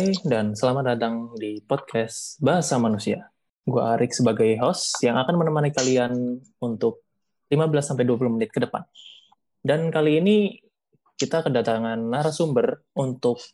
Hai 0.00 0.16
dan 0.24 0.56
selamat 0.56 0.96
datang 0.96 1.36
di 1.36 1.60
podcast 1.60 2.40
Bahasa 2.40 2.80
Manusia. 2.80 3.28
Gue 3.68 3.84
Arik 3.84 4.16
sebagai 4.16 4.48
host 4.56 4.96
yang 5.04 5.20
akan 5.20 5.36
menemani 5.36 5.76
kalian 5.76 6.40
untuk 6.56 7.04
15-20 7.52 8.08
menit 8.32 8.48
ke 8.48 8.64
depan. 8.64 8.80
Dan 9.60 9.92
kali 9.92 10.24
ini 10.24 10.56
kita 11.20 11.44
kedatangan 11.44 12.00
narasumber 12.00 12.80
untuk 12.96 13.44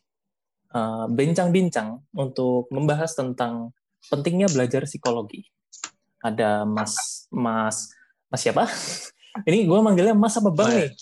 uh, 0.71 1.11
bincang-bincang 1.11 1.99
untuk 2.15 2.71
membahas 2.71 3.11
tentang 3.11 3.75
pentingnya 4.07 4.47
belajar 4.47 4.87
psikologi. 4.87 5.43
Ada 6.23 6.63
Mas 6.63 7.27
Mas 7.27 7.91
Mas 8.31 8.39
siapa? 8.39 8.71
Ini 9.51 9.67
gue 9.67 9.79
manggilnya 9.83 10.15
Mas 10.15 10.39
apa 10.39 10.47
Bang 10.47 10.71
nih? 10.71 10.95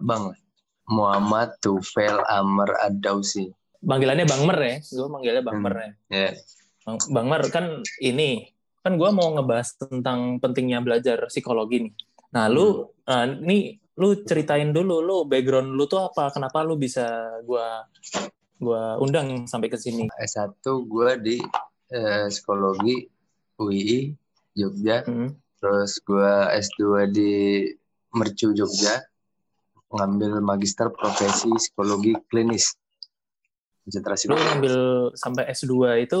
Bang. 0.00 0.32
Muhammad 0.90 1.58
Tufel 1.62 2.18
Amr 2.26 2.74
Ad-Dausi. 2.82 3.50
Panggilannya 3.82 4.26
Bang 4.26 4.46
Mer 4.46 4.58
ya, 4.62 4.76
gue 4.78 5.08
manggilnya 5.10 5.42
Bang 5.42 5.58
Mer 5.58 5.74
ya. 5.74 5.90
Yeah. 6.10 6.32
Bang, 6.86 6.98
Bang 7.10 7.26
Mer 7.30 7.42
kan 7.50 7.66
ini, 7.98 8.50
kan 8.82 8.94
gue 8.94 9.10
mau 9.10 9.34
ngebahas 9.34 9.74
tentang 9.78 10.38
pentingnya 10.38 10.82
belajar 10.82 11.26
psikologi 11.26 11.90
nih. 11.90 11.94
Nah 12.32 12.46
lu, 12.46 12.88
hmm. 13.06 13.10
uh, 13.10 13.26
nih 13.42 13.82
lu 13.98 14.24
ceritain 14.24 14.70
dulu, 14.72 15.04
lu 15.04 15.16
background 15.28 15.74
lu 15.74 15.84
tuh 15.90 16.08
apa? 16.08 16.32
Kenapa 16.32 16.64
lu 16.64 16.78
bisa 16.80 17.04
gue 17.44 17.66
gua 18.62 18.96
undang 19.02 19.44
sampai 19.50 19.68
ke 19.68 19.76
sini? 19.76 20.06
S1 20.22 20.62
gue 20.62 21.10
di 21.18 21.36
eh, 21.92 22.26
psikologi 22.30 23.10
UI 23.58 24.14
Jogja, 24.54 25.04
hmm. 25.04 25.60
terus 25.60 25.98
gue 26.04 26.32
S2 26.56 27.10
di 27.10 27.32
Mercu 28.12 28.52
Jogja, 28.52 29.00
ngambil 29.92 30.40
magister 30.40 30.88
profesi 30.88 31.52
psikologi 31.52 32.16
klinis. 32.32 32.72
Konsentrasi. 33.84 34.30
Lu 34.30 34.38
ngambil 34.38 34.76
sampai 35.18 35.50
S2 35.52 36.00
itu 36.06 36.20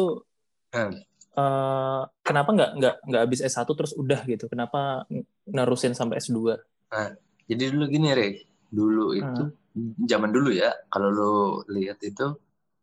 hmm. 0.74 0.92
uh, 1.38 2.02
kenapa 2.20 2.50
nggak 2.52 2.70
nggak 2.78 2.94
nggak 3.08 3.22
habis 3.22 3.40
S1 3.40 3.64
terus 3.64 3.92
udah 3.96 4.20
gitu? 4.28 4.46
Kenapa 4.50 5.08
nerusin 5.48 5.96
sampai 5.96 6.20
S2? 6.20 6.58
Nah, 6.92 7.16
jadi 7.48 7.72
dulu 7.72 7.84
gini, 7.88 8.08
Re. 8.12 8.28
Dulu 8.72 9.16
itu 9.16 9.42
hmm. 9.76 10.04
zaman 10.04 10.30
dulu 10.32 10.52
ya, 10.52 10.72
kalau 10.92 11.08
lu 11.08 11.32
lihat 11.72 12.00
itu 12.04 12.36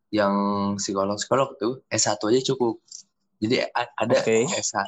yang 0.09 0.33
psikolog-psikolog 0.81 1.57
tuh 1.61 1.73
S1 1.89 2.17
aja 2.17 2.41
cukup. 2.53 2.81
Jadi 3.39 3.61
ada 3.73 4.15
okay. 4.19 4.49
S1. 4.49 4.85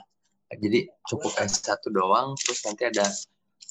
Jadi 0.51 0.89
cukup 1.07 1.31
S1 1.39 1.79
doang 1.93 2.35
terus 2.35 2.59
nanti 2.67 2.83
ada 2.89 3.05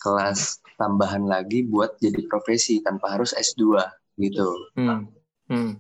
kelas 0.01 0.65
tambahan 0.81 1.29
lagi 1.29 1.61
buat 1.69 2.01
jadi 2.01 2.25
profesi 2.25 2.81
tanpa 2.81 3.21
harus 3.21 3.37
S2 3.37 3.77
gitu. 4.17 4.49
Hmm. 4.75 5.13
Hmm. 5.47 5.77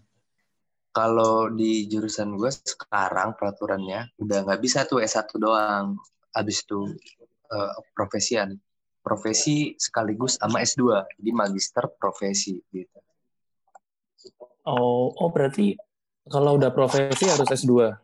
Kalau 0.92 1.48
di 1.48 1.88
jurusan 1.88 2.36
gue 2.36 2.50
sekarang 2.52 3.38
peraturannya 3.40 4.12
udah 4.20 4.38
nggak 4.44 4.60
bisa 4.60 4.84
tuh 4.84 5.00
S1 5.00 5.32
doang. 5.40 5.96
Habis 6.36 6.62
itu 6.68 6.84
uh, 7.50 7.72
profesian. 7.96 8.60
Profesi 9.00 9.72
sekaligus 9.80 10.36
sama 10.36 10.60
S2. 10.60 10.84
Jadi 11.16 11.30
magister 11.32 11.88
profesi 11.96 12.60
gitu. 12.68 13.00
Oh, 14.68 15.08
oh 15.16 15.30
berarti 15.32 15.72
kalau 16.28 16.60
udah 16.60 16.68
profesi 16.68 17.24
harus 17.24 17.48
S2. 17.48 17.96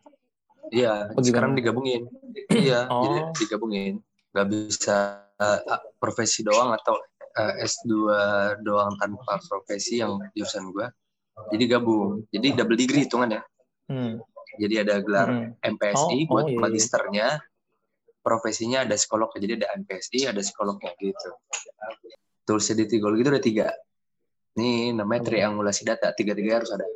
Iya, 0.72 1.12
sekarang 1.22 1.55
digabungin. 1.55 2.11
iya, 2.50 2.89
oh. 2.91 3.05
jadi 3.05 3.19
digabungin. 3.39 3.94
Gak 4.34 4.47
bisa 4.50 5.25
uh, 5.41 5.61
profesi 6.01 6.41
doang 6.45 6.73
atau 6.73 6.97
uh, 7.37 7.55
S2 7.61 7.92
doang 8.65 8.92
tanpa 8.97 9.39
profesi 9.45 10.01
yang 10.01 10.17
jurusan 10.33 10.73
gue. 10.73 10.87
Jadi 11.53 11.65
gabung. 11.69 12.25
Jadi 12.33 12.56
double 12.56 12.78
degree 12.78 13.05
hitungan 13.05 13.37
ya. 13.37 13.43
Hmm. 13.93 14.19
Jadi 14.56 14.75
ada 14.81 15.05
gelar 15.05 15.28
hmm. 15.28 15.77
MPSI 15.77 16.19
oh, 16.27 16.28
buat 16.33 16.44
oh, 16.44 16.49
iya, 16.49 16.56
iya. 16.56 16.60
magisternya. 16.65 17.28
Profesinya 18.25 18.78
ada 18.88 18.97
psikolog. 18.97 19.31
Jadi 19.37 19.62
ada 19.62 19.69
MPSI, 19.77 20.33
ada 20.33 20.41
psikolognya 20.41 20.97
gitu. 20.99 21.31
Toolsnya 22.49 22.83
di 22.83 22.84
Tigol 22.89 23.21
gitu 23.21 23.31
ada 23.31 23.43
tiga. 23.43 23.69
Ini 24.56 24.97
namanya 24.97 25.28
triangulasi 25.28 25.84
data. 25.84 26.16
Tiga-tiga 26.16 26.65
harus 26.65 26.72
ada. 26.72 26.89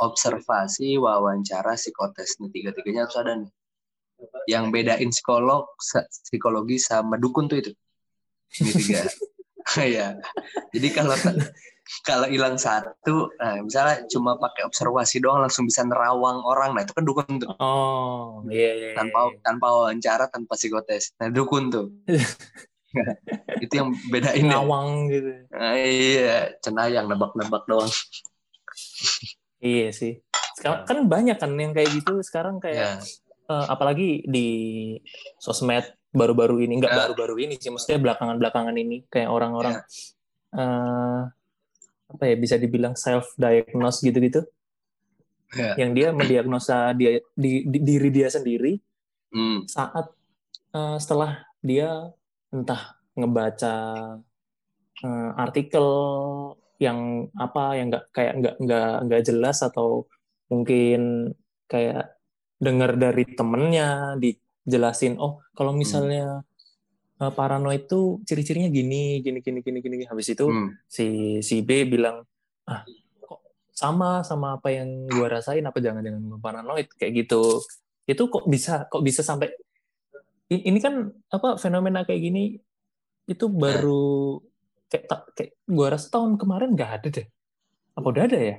Observasi, 0.00 0.96
wawancara, 0.96 1.76
psikotes. 1.76 2.40
Ini 2.40 2.48
tiga-tiganya 2.48 3.06
harus 3.06 3.16
ada 3.20 3.32
nih. 3.36 3.52
Yang 4.48 4.64
bedain 4.72 5.10
psikolog, 5.12 5.68
psikologi 6.26 6.78
sama 6.80 7.20
dukun 7.20 7.50
tuh 7.50 7.58
itu 7.60 7.70
ini 8.60 8.70
tiga 8.76 9.00
ya 9.86 10.08
jadi 10.74 10.88
kalau 10.92 11.16
kalau 12.00 12.26
hilang 12.26 12.56
satu 12.56 13.28
nah 13.36 13.60
misalnya 13.60 14.08
cuma 14.08 14.40
pakai 14.40 14.64
observasi 14.64 15.20
doang 15.20 15.44
langsung 15.44 15.68
bisa 15.68 15.84
nerawang 15.84 16.40
orang. 16.46 16.72
Nah 16.72 16.82
itu 16.88 16.96
kan 16.96 17.04
dukun 17.04 17.36
tuh. 17.36 17.52
Oh 17.60 18.40
iya, 18.48 18.72
iya, 18.72 18.88
iya. 18.92 18.96
tanpa 18.96 19.28
tanpa 19.44 19.66
wawancara 19.68 20.32
tanpa 20.32 20.56
psikotes. 20.56 21.12
Nah 21.20 21.28
dukun 21.28 21.68
tuh. 21.68 21.92
Itu 23.64 23.72
yang 23.72 23.96
bedain 24.12 24.44
nerawang 24.44 25.08
ya. 25.08 25.12
gitu. 25.16 25.30
Nah, 25.48 25.74
iya. 25.80 26.36
Cenayang 26.60 27.08
nebak-nebak 27.08 27.64
doang. 27.64 27.88
Iya 29.64 29.88
sih. 29.96 30.20
Sekarang 30.60 30.84
kan 30.84 30.98
banyak 31.08 31.36
kan 31.40 31.56
yang 31.56 31.72
kayak 31.72 31.88
gitu. 31.88 32.20
Sekarang 32.20 32.60
kayak 32.60 33.00
yeah. 33.00 33.00
Ya. 33.48 33.48
uh, 33.48 33.66
apalagi 33.72 34.28
di 34.28 34.48
sosmed 35.40 35.88
baru-baru 36.12 36.68
ini 36.68 36.78
nggak 36.78 36.92
baru 36.92 37.00
baru-baru 37.16 37.34
ini 37.48 37.54
sih 37.56 37.72
maksudnya 37.72 37.98
belakangan-belakangan 38.00 38.76
ini 38.76 39.08
kayak 39.08 39.32
orang-orang 39.32 39.80
yeah. 40.52 40.60
uh, 40.60 41.20
apa 42.12 42.24
ya 42.28 42.36
bisa 42.36 42.60
dibilang 42.60 42.92
self 42.92 43.32
diagnose 43.40 44.04
gitu-gitu 44.04 44.44
yeah. 45.56 45.74
yang 45.80 45.96
dia 45.96 46.12
mendiagnosa 46.12 46.92
dia 46.92 47.24
di, 47.32 47.64
di, 47.64 47.78
diri 47.80 48.12
dia 48.12 48.28
sendiri 48.28 48.76
mm. 49.32 49.72
saat 49.72 50.12
uh, 50.76 51.00
setelah 51.00 51.40
dia 51.64 52.12
entah 52.52 53.00
ngebaca 53.16 53.74
uh, 55.00 55.30
artikel 55.40 55.88
yang 56.76 57.30
apa 57.38 57.78
yang 57.78 57.88
nggak 57.88 58.04
kayak 58.12 58.34
nggak 58.42 58.54
nggak 58.60 58.94
nggak 59.08 59.22
jelas 59.24 59.64
atau 59.64 60.04
mungkin 60.52 61.32
kayak 61.70 62.20
dengar 62.60 62.98
dari 63.00 63.24
temennya 63.32 64.18
di 64.20 64.34
jelasin 64.62 65.18
oh 65.18 65.42
kalau 65.54 65.74
hmm. 65.74 65.80
misalnya 65.82 66.26
hmm. 67.18 67.32
paranoid 67.34 67.86
itu 67.86 68.22
ciri-cirinya 68.26 68.70
gini 68.70 69.22
gini 69.22 69.38
gini 69.42 69.58
gini 69.62 69.78
gini 69.82 70.04
habis 70.06 70.30
itu 70.30 70.46
hmm. 70.46 70.86
si 70.86 71.38
si 71.42 71.62
B 71.62 71.86
bilang 71.86 72.22
ah 72.66 72.82
kok 73.22 73.40
sama 73.74 74.22
sama 74.22 74.58
apa 74.58 74.70
yang 74.70 75.10
gua 75.10 75.38
rasain 75.38 75.66
apa 75.66 75.78
jangan-jangan 75.82 76.38
paranoid 76.38 76.88
kayak 76.94 77.26
gitu 77.26 77.62
itu 78.06 78.22
kok 78.26 78.44
bisa 78.46 78.86
kok 78.86 79.02
bisa 79.02 79.22
sampai 79.22 79.50
ini 80.52 80.78
kan 80.82 81.10
apa 81.32 81.56
fenomena 81.56 82.04
kayak 82.06 82.22
gini 82.22 82.58
itu 83.26 83.46
baru 83.46 84.38
kayak 84.90 85.06
kayak 85.34 85.52
gua 85.66 85.94
rasa 85.94 86.06
tahun 86.10 86.38
kemarin 86.38 86.74
nggak 86.74 86.92
ada 87.02 87.08
deh 87.08 87.26
apa 87.98 88.06
udah 88.06 88.24
ada 88.26 88.40
ya 88.40 88.56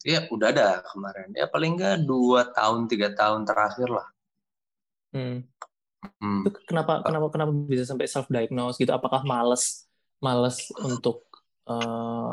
Iya, 0.00 0.24
udah 0.32 0.48
ada 0.48 0.80
kemarin. 0.88 1.28
Ya 1.36 1.44
paling 1.44 1.76
nggak 1.76 2.08
dua 2.08 2.48
tahun, 2.56 2.88
tiga 2.88 3.12
tahun 3.12 3.44
terakhir 3.44 3.88
lah. 3.92 4.08
Hmm. 5.10 5.42
Hmm. 6.20 6.48
Itu 6.48 6.58
kenapa 6.64 7.04
kenapa 7.04 7.26
kenapa 7.28 7.52
bisa 7.68 7.84
sampai 7.84 8.08
self 8.08 8.30
diagnose 8.30 8.80
gitu? 8.80 8.92
Apakah 8.94 9.26
males 9.26 9.84
males 10.22 10.72
untuk 10.80 11.28
uh, 11.68 12.32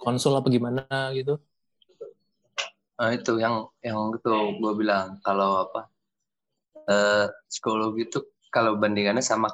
konsul 0.00 0.36
apa 0.36 0.48
gimana 0.52 0.84
gitu? 1.16 1.40
Nah, 3.00 3.16
itu 3.16 3.40
yang 3.40 3.64
yang 3.80 4.12
itu 4.12 4.32
gue 4.60 4.72
bilang 4.76 5.16
kalau 5.24 5.64
apa 5.64 5.88
uh, 6.84 7.26
psikologi 7.48 8.04
itu 8.04 8.20
kalau 8.52 8.76
bandingannya 8.76 9.24
sama 9.24 9.48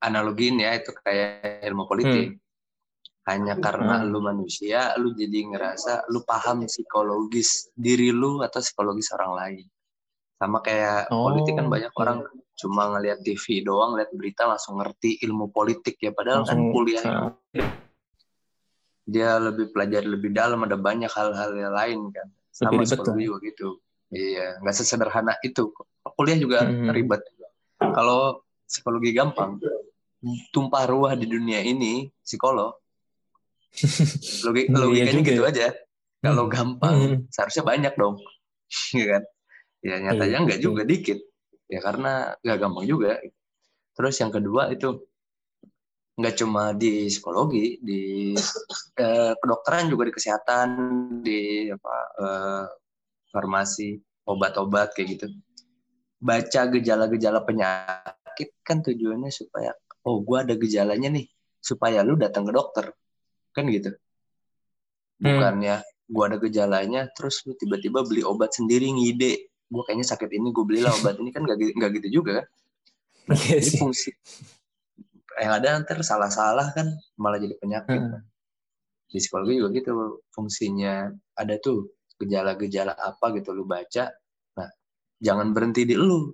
analogiin 0.00 0.56
ya 0.62 0.78
itu 0.78 0.94
kayak 1.04 1.60
ilmu 1.68 1.84
politik. 1.84 2.38
Hmm. 2.38 2.46
Hanya 3.28 3.60
karena 3.60 4.00
hmm. 4.00 4.08
lu 4.08 4.24
manusia, 4.24 4.96
lu 4.96 5.12
jadi 5.12 5.52
ngerasa 5.52 6.08
lu 6.08 6.24
paham 6.24 6.64
psikologis 6.64 7.68
diri 7.76 8.08
lu 8.08 8.40
atau 8.40 8.64
psikologis 8.64 9.12
orang 9.12 9.32
lain 9.36 9.66
sama 10.38 10.62
kayak 10.62 11.10
oh, 11.10 11.28
politik 11.28 11.58
kan 11.58 11.66
banyak 11.66 11.90
okay. 11.90 12.02
orang 12.06 12.18
cuma 12.58 12.82
ngelihat 12.94 13.18
TV 13.26 13.62
doang 13.66 13.98
lihat 13.98 14.10
berita 14.14 14.46
langsung 14.46 14.78
ngerti 14.78 15.18
ilmu 15.26 15.50
politik 15.50 15.98
ya. 15.98 16.14
Padahal 16.14 16.46
kan 16.46 16.54
langsung, 16.54 16.70
kan 16.70 16.74
kuliah 16.74 17.04
uh, 17.06 17.30
dia 19.02 19.30
lebih 19.42 19.74
pelajari 19.74 20.06
lebih 20.06 20.30
dalam 20.30 20.62
ada 20.62 20.78
banyak 20.78 21.10
hal-hal 21.10 21.50
yang 21.58 21.74
lain 21.74 22.00
kan. 22.14 22.26
Sama 22.54 22.82
psikologi 22.82 23.26
juga 23.26 23.38
gitu 23.50 23.68
iya 24.14 24.62
nggak 24.62 24.74
sesederhana 24.78 25.34
itu. 25.42 25.74
Kuliah 26.14 26.38
juga 26.38 26.62
hmm. 26.62 26.90
ribet. 26.94 27.22
Kalau 27.82 28.46
psikologi 28.62 29.10
gampang. 29.10 29.58
Tumpah 30.50 30.82
ruah 30.90 31.14
di 31.14 31.30
dunia 31.30 31.62
ini 31.62 32.10
psikolog. 32.22 32.74
Logi, 34.46 34.66
iya 34.66 34.74
logikanya 34.74 35.22
gitu 35.22 35.42
ya. 35.46 35.50
aja. 35.50 35.66
Kalau 36.22 36.46
hmm. 36.46 36.52
gampang 36.54 36.96
hmm. 36.98 37.16
seharusnya 37.26 37.66
banyak 37.66 37.94
dong. 37.98 38.22
Ya 38.92 39.16
kan 39.16 39.22
ya 39.84 39.96
nyatanya 40.02 40.38
iya, 40.42 40.44
nggak 40.46 40.60
juga 40.60 40.82
dikit. 40.82 41.18
Ya 41.68 41.80
karena 41.84 42.34
nggak 42.40 42.58
gampang 42.58 42.86
juga. 42.88 43.20
Terus 43.94 44.14
yang 44.22 44.32
kedua 44.32 44.72
itu 44.72 45.04
nggak 46.18 46.34
cuma 46.34 46.74
di 46.74 47.06
psikologi 47.06 47.78
di 47.78 48.34
eh, 48.98 49.32
kedokteran 49.38 49.86
juga 49.86 50.10
di 50.10 50.14
kesehatan 50.14 50.68
di 51.22 51.70
apa 51.70 51.96
eh, 52.18 52.64
farmasi 53.30 53.98
obat-obat 54.26 54.96
kayak 54.96 55.08
gitu. 55.18 55.26
Baca 56.18 56.60
gejala-gejala 56.74 57.46
penyakit 57.46 58.58
kan 58.66 58.82
tujuannya 58.82 59.30
supaya 59.30 59.70
oh 60.02 60.22
gue 60.24 60.38
ada 60.42 60.54
gejalanya 60.58 61.08
nih 61.14 61.26
supaya 61.62 62.02
lu 62.02 62.18
datang 62.18 62.48
ke 62.48 62.52
dokter. 62.54 62.90
Kan 63.54 63.70
gitu. 63.70 63.94
Hmm. 65.18 65.34
bukannya 65.34 65.82
hmm. 65.82 66.14
gue 66.14 66.24
ada 66.24 66.38
gejalanya 66.38 67.00
terus 67.12 67.42
lu 67.42 67.58
tiba-tiba 67.58 68.06
beli 68.06 68.22
obat 68.22 68.54
sendiri 68.54 68.86
ngide 68.94 69.50
gue 69.68 69.82
kayaknya 69.84 70.06
sakit 70.08 70.30
ini 70.32 70.48
gue 70.48 70.64
belilah 70.64 70.92
obat 70.96 71.20
ini 71.20 71.28
kan 71.28 71.44
gak, 71.44 71.60
gak 71.60 71.90
gitu 72.00 72.08
juga 72.20 72.44
kan 73.28 73.36
yes. 73.36 73.52
jadi 73.68 73.70
fungsi 73.84 74.10
yang 75.38 75.52
ada 75.54 75.68
nanti 75.78 75.92
salah-salah 76.02 76.72
kan 76.74 76.88
malah 77.20 77.38
jadi 77.38 77.54
penyakit 77.60 78.00
hmm. 78.00 78.20
di 79.12 79.18
psikologi 79.20 79.60
juga 79.60 79.70
gitu 79.76 79.92
fungsinya 80.34 81.12
ada 81.38 81.54
tuh 81.60 81.94
gejala-gejala 82.18 82.96
apa 82.96 83.36
gitu 83.38 83.54
lu 83.54 83.68
baca 83.68 84.10
nah 84.58 84.70
jangan 85.22 85.54
berhenti 85.54 85.86
di 85.86 85.94
lu 85.94 86.32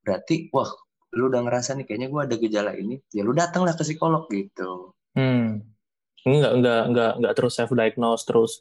berarti 0.00 0.48
wah 0.54 0.70
lu 1.18 1.28
udah 1.28 1.44
ngerasa 1.44 1.76
nih 1.76 1.84
kayaknya 1.84 2.08
gue 2.08 2.20
ada 2.24 2.36
gejala 2.40 2.72
ini 2.78 2.96
ya 3.12 3.26
lu 3.26 3.36
datanglah 3.36 3.76
ke 3.76 3.84
psikolog 3.84 4.24
gitu 4.32 4.94
hmm. 5.18 5.60
ini 6.24 6.34
nggak 6.40 6.54
nggak 6.62 6.82
nggak 6.94 7.12
nggak 7.20 7.34
terus 7.36 7.52
self 7.58 7.74
diagnose 7.74 8.24
terus 8.24 8.52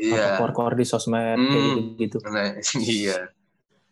iya. 0.00 0.40
Yeah. 0.40 0.50
core 0.50 0.74
di 0.74 0.86
sosmed 0.88 1.38
hmm. 1.38 1.52
kayak 1.52 1.68
gitu, 2.00 2.18
-gitu. 2.18 2.30
Nah, 2.32 2.46
iya 2.98 3.35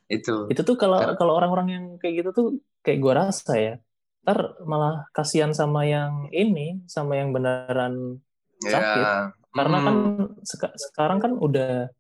itu 0.09 0.49
itu 0.53 0.63
tuh 0.63 0.77
kalau 0.77 1.17
kalau 1.17 1.33
orang-orang 1.37 1.69
yang 1.73 1.85
kayak 1.97 2.25
gitu 2.25 2.31
tuh 2.37 2.49
kayak 2.85 3.01
gue 3.01 3.13
rasa 3.17 3.55
ya 3.57 3.75
ntar 4.25 4.57
malah 4.65 5.05
kasihan 5.13 5.53
sama 5.53 5.85
yang 5.85 6.33
ini 6.33 6.81
sama 6.89 7.21
yang 7.21 7.33
beneran 7.33 8.21
ya. 8.65 8.73
sakit 8.73 9.05
yeah. 9.05 9.25
karena 9.53 9.79
kan 9.85 9.97
hmm. 9.97 10.27
seka 10.41 10.69
sekarang 10.77 11.19
kan 11.21 11.33
udah 11.37 11.93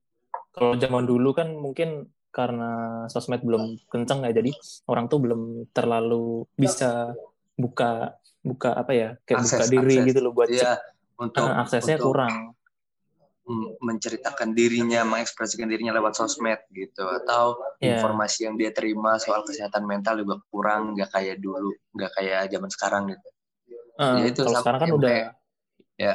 kalau 0.56 0.76
zaman 0.80 1.04
dulu 1.04 1.36
kan 1.36 1.52
mungkin 1.52 2.08
karena 2.34 3.04
sosmed 3.12 3.44
belum 3.44 3.78
kenceng 3.92 4.24
ya 4.26 4.32
jadi 4.34 4.50
orang 4.88 5.06
tuh 5.06 5.20
belum 5.22 5.70
terlalu 5.70 6.48
bisa 6.56 7.14
buka 7.54 8.18
buka 8.42 8.74
apa 8.74 8.92
ya 8.92 9.08
kayak 9.22 9.46
akses, 9.46 9.56
buka 9.56 9.64
diri 9.70 9.94
akses. 10.00 10.08
gitu 10.10 10.20
loh 10.24 10.32
buat 10.32 10.48
yeah, 10.50 10.78
untuk 11.20 11.44
uh, 11.44 11.62
aksesnya 11.62 11.96
untuk, 12.00 12.08
kurang 12.10 12.34
menceritakan 13.84 14.56
dirinya, 14.56 15.04
mengekspresikan 15.04 15.68
dirinya 15.68 15.92
lewat 15.92 16.16
sosmed 16.16 16.64
gitu, 16.72 17.04
atau 17.04 17.60
yeah. 17.76 18.00
informasi 18.00 18.48
yang 18.48 18.56
dia 18.56 18.72
terima 18.72 19.20
soal 19.20 19.44
kesehatan 19.44 19.84
mental 19.84 20.16
juga 20.16 20.40
kurang, 20.48 20.96
nggak 20.96 21.12
kayak 21.12 21.36
dulu, 21.44 21.72
nggak 21.92 22.12
kayak 22.16 22.48
zaman 22.48 22.70
sekarang 22.72 23.02
gitu. 23.12 23.28
Uh, 24.00 24.16
ya 24.18 24.24
itu 24.32 24.40
kalau 24.42 24.60
sekarang 24.64 24.80
kan 24.80 24.90
udah 24.96 25.18
ya 25.94 26.14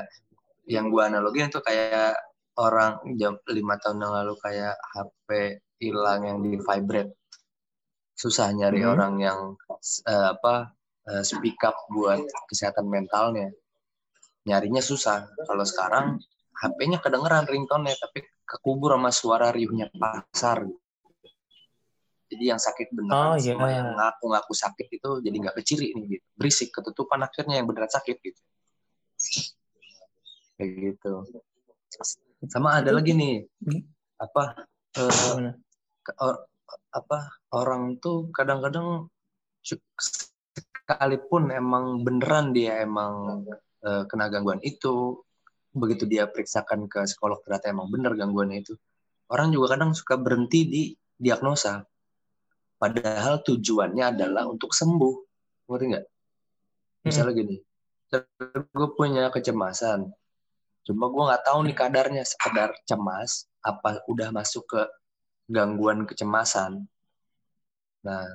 yang 0.68 0.92
gua 0.92 1.08
analogi 1.08 1.46
itu 1.46 1.62
kayak 1.64 2.18
orang 2.60 3.00
jam 3.16 3.40
lima 3.48 3.80
tahun 3.80 4.04
yang 4.04 4.14
lalu 4.20 4.34
kayak 4.44 4.76
HP 4.92 5.28
hilang 5.80 6.28
yang 6.28 6.38
di 6.44 6.60
vibrate 6.60 7.16
susah 8.20 8.52
nyari 8.52 8.84
hmm. 8.84 8.92
orang 8.92 9.14
yang 9.24 9.40
uh, 10.12 10.36
apa 10.36 10.76
uh, 11.08 11.24
speak 11.24 11.56
up 11.64 11.80
buat 11.88 12.20
kesehatan 12.52 12.92
mentalnya 12.92 13.48
nyarinya 14.44 14.84
susah 14.84 15.32
kalau 15.48 15.64
sekarang 15.64 16.20
HP-nya 16.54 17.00
kedengeran 17.00 17.46
ringtone-nya 17.48 17.96
tapi 18.00 18.26
kekubur 18.44 18.98
sama 18.98 19.12
suara 19.14 19.48
riuhnya 19.54 19.88
pasar. 19.94 20.66
Jadi 22.30 22.44
yang 22.46 22.62
sakit 22.62 22.94
beneran 22.94 23.34
oh, 23.34 23.38
yeah. 23.42 23.58
sama 23.58 23.68
yang 23.74 23.90
ngaku-ngaku 23.98 24.54
sakit 24.54 24.88
itu 25.02 25.10
jadi 25.26 25.36
nggak 25.50 25.56
keciri 25.62 25.98
nih 25.98 26.06
gitu. 26.18 26.26
Berisik 26.38 26.70
ketutupan 26.70 27.26
akhirnya 27.26 27.58
yang 27.58 27.66
beneran 27.66 27.90
sakit 27.90 28.18
gitu. 28.22 28.42
Kayak 30.58 30.70
gitu. 30.78 31.14
Sama 32.46 32.82
ada 32.82 32.94
lagi 32.94 33.18
nih 33.18 33.50
apa 34.20 34.68
uh, 35.00 35.50
or, 36.22 36.36
apa 36.94 37.18
orang 37.54 37.98
tuh 37.98 38.30
kadang-kadang 38.30 39.10
sekalipun 39.64 41.54
emang 41.54 42.02
beneran 42.06 42.54
dia 42.54 42.82
emang 42.82 43.46
uh, 43.86 44.04
kena 44.10 44.30
gangguan 44.30 44.62
itu 44.62 45.22
begitu 45.70 46.10
dia 46.10 46.26
periksakan 46.26 46.90
ke 46.90 47.06
psikolog 47.06 47.40
ternyata 47.46 47.70
emang 47.70 47.88
benar 47.94 48.18
gangguannya 48.18 48.66
itu 48.66 48.74
orang 49.30 49.54
juga 49.54 49.78
kadang 49.78 49.94
suka 49.94 50.18
berhenti 50.18 50.62
di 50.66 50.84
diagnosa. 51.20 51.86
Padahal 52.80 53.44
tujuannya 53.44 54.16
adalah 54.16 54.48
untuk 54.48 54.72
sembuh. 54.72 55.16
Ngerti 55.68 55.86
nggak? 55.92 56.06
Misalnya 57.06 57.34
gini 57.36 57.58
gue 58.50 58.90
punya 58.98 59.30
kecemasan. 59.30 60.10
Cuma 60.82 61.06
gue 61.14 61.24
nggak 61.30 61.44
tahu 61.46 61.60
nih 61.70 61.78
kadarnya. 61.78 62.24
Sekedar 62.26 62.74
cemas 62.90 63.46
apa 63.62 64.02
udah 64.10 64.34
masuk 64.34 64.66
ke 64.66 64.82
gangguan 65.52 66.10
kecemasan? 66.10 66.90
Nah 68.08 68.26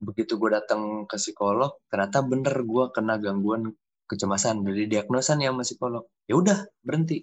begitu 0.00 0.40
gue 0.40 0.56
datang 0.56 1.04
ke 1.04 1.20
psikolog 1.20 1.76
ternyata 1.92 2.24
bener 2.24 2.56
gue 2.64 2.84
kena 2.88 3.20
gangguan 3.20 3.68
kecemasan 4.10 4.66
dari 4.66 4.90
diagnosa 4.90 5.38
nih 5.38 5.54
sama 5.54 5.62
psikolog. 5.62 6.04
Ya 6.26 6.34
udah 6.34 6.58
berhenti. 6.82 7.22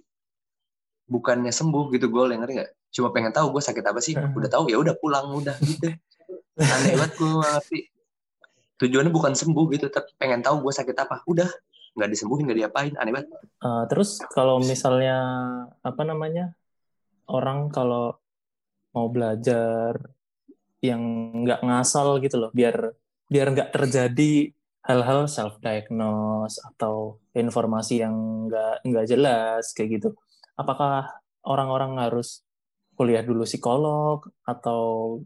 Bukannya 1.07 1.51
sembuh 1.51 1.91
gitu 1.91 2.07
gue 2.07 2.23
yang 2.31 2.39
ngerti 2.43 2.53
nggak? 2.63 2.71
Cuma 2.95 3.11
pengen 3.11 3.35
tahu 3.35 3.51
gue 3.51 3.63
sakit 3.63 3.83
apa 3.83 3.99
sih? 3.99 4.15
Hmm. 4.15 4.31
udah 4.31 4.47
tahu 4.47 4.71
ya 4.71 4.79
udah 4.79 4.95
pulang 4.95 5.27
udah 5.35 5.55
gitu. 5.59 5.91
Aneh 6.57 6.95
banget 6.95 7.13
gue 7.19 7.27
ngerti 7.27 7.79
tujuannya 8.77 9.11
bukan 9.11 9.33
sembuh 9.33 9.65
gitu 9.73 9.89
tapi 9.91 10.15
pengen 10.15 10.39
tahu 10.39 10.63
gue 10.63 10.73
sakit 10.73 10.95
apa. 10.95 11.27
Udah 11.27 11.51
nggak 11.97 12.09
disembuhin 12.13 12.47
nggak 12.47 12.59
diapain 12.63 12.93
aneh 12.95 13.11
banget. 13.11 13.29
Uh, 13.59 13.83
terus 13.91 14.23
kalau 14.31 14.63
misalnya 14.63 15.19
apa 15.83 16.01
namanya 16.07 16.55
orang 17.27 17.67
kalau 17.67 18.15
mau 18.95 19.07
belajar 19.11 19.97
yang 20.79 21.01
nggak 21.43 21.65
ngasal 21.65 22.21
gitu 22.21 22.37
loh 22.37 22.51
biar 22.53 22.93
biar 23.27 23.47
nggak 23.51 23.73
terjadi 23.73 24.53
hal-hal 24.87 25.27
self 25.27 25.59
diagnose 25.59 26.63
atau 26.63 27.19
informasi 27.35 27.99
yang 27.99 28.47
nggak 28.47 28.87
nggak 28.87 29.05
jelas 29.11 29.75
kayak 29.75 29.99
gitu 29.99 30.09
apakah 30.55 31.11
orang-orang 31.43 31.99
harus 31.99 32.47
kuliah 32.95 33.21
dulu 33.21 33.43
psikolog 33.43 34.23
atau 34.47 35.19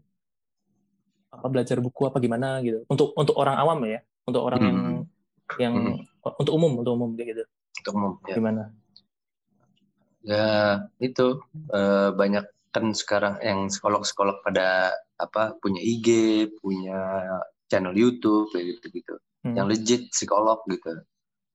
apa 1.32 1.46
belajar 1.48 1.80
buku 1.80 2.10
apa 2.10 2.18
gimana 2.20 2.60
gitu 2.60 2.84
untuk 2.90 3.14
untuk 3.16 3.38
orang 3.38 3.56
awam 3.56 3.80
ya 3.88 4.02
untuk 4.28 4.42
orang 4.44 4.60
yang 4.60 4.78
hmm. 4.78 5.02
yang 5.56 5.74
hmm. 5.78 6.40
untuk 6.42 6.52
umum 6.52 6.72
untuk 6.82 6.92
umum 6.98 7.10
kayak 7.16 7.28
gitu 7.32 7.44
untuk 7.80 7.92
umum 7.96 8.12
ya. 8.28 8.34
gimana 8.36 8.62
ya 10.26 10.50
itu 11.00 11.40
uh, 11.72 12.12
banyak 12.12 12.44
kan 12.72 12.92
sekarang 12.96 13.36
yang 13.40 13.68
psikolog-psikolog 13.68 14.40
pada 14.44 14.96
apa 15.16 15.56
punya 15.60 15.80
IG 15.80 16.08
punya 16.60 16.98
channel 17.72 17.96
YouTube 17.96 18.52
kayak 18.52 18.76
gitu 18.76 18.86
gitu 19.00 19.14
hmm. 19.48 19.56
yang 19.56 19.66
legit 19.72 20.12
psikolog 20.12 20.60
gitu. 20.68 20.92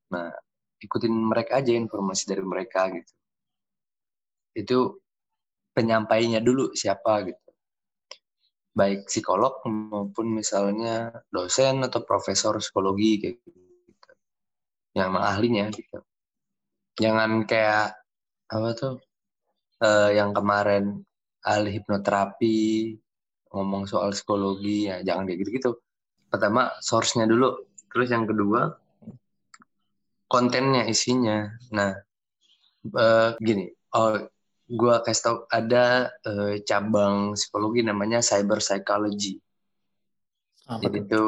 Nah 0.10 0.34
ikutin 0.82 1.14
mereka 1.14 1.62
aja 1.62 1.74
informasi 1.74 2.24
dari 2.30 2.42
mereka 2.42 2.90
gitu. 2.90 3.14
Itu 4.58 4.78
penyampainya 5.78 6.42
dulu 6.42 6.74
siapa 6.74 7.30
gitu. 7.30 7.50
Baik 8.74 9.10
psikolog 9.10 9.62
maupun 9.66 10.34
misalnya 10.34 11.14
dosen 11.30 11.86
atau 11.86 12.02
profesor 12.02 12.58
psikologi 12.58 13.12
kayak 13.22 13.36
gitu. 13.46 14.12
Yang 14.98 15.12
ahlinya 15.22 15.66
gitu. 15.70 15.98
Jangan 16.98 17.46
kayak 17.46 17.94
apa 18.48 18.70
tuh 18.74 18.96
uh, 19.86 20.10
yang 20.10 20.34
kemarin 20.34 21.06
ahli 21.46 21.78
hipnoterapi 21.78 22.58
ngomong 23.54 23.88
soal 23.88 24.12
psikologi 24.12 24.90
ya 24.90 25.00
jangan 25.06 25.24
kayak 25.28 25.40
gitu 25.46 25.52
gitu 25.56 25.72
pertama 26.28 26.72
source-nya 26.84 27.26
dulu 27.28 27.68
Terus 27.98 28.14
yang 28.14 28.30
kedua 28.30 28.78
kontennya 30.30 30.86
isinya. 30.86 31.50
Nah, 31.74 31.98
uh, 32.94 33.34
gini, 33.42 33.74
oh 33.98 34.22
gue 34.70 34.96
kasih 35.02 35.24
tau 35.26 35.38
ada 35.48 36.14
uh, 36.28 36.62
cabang 36.62 37.34
psikologi 37.34 37.82
namanya 37.82 38.22
cyber 38.22 38.62
psychology. 38.62 39.42
Apa 40.70 40.84
Jadi 40.84 41.10
itu 41.10 41.24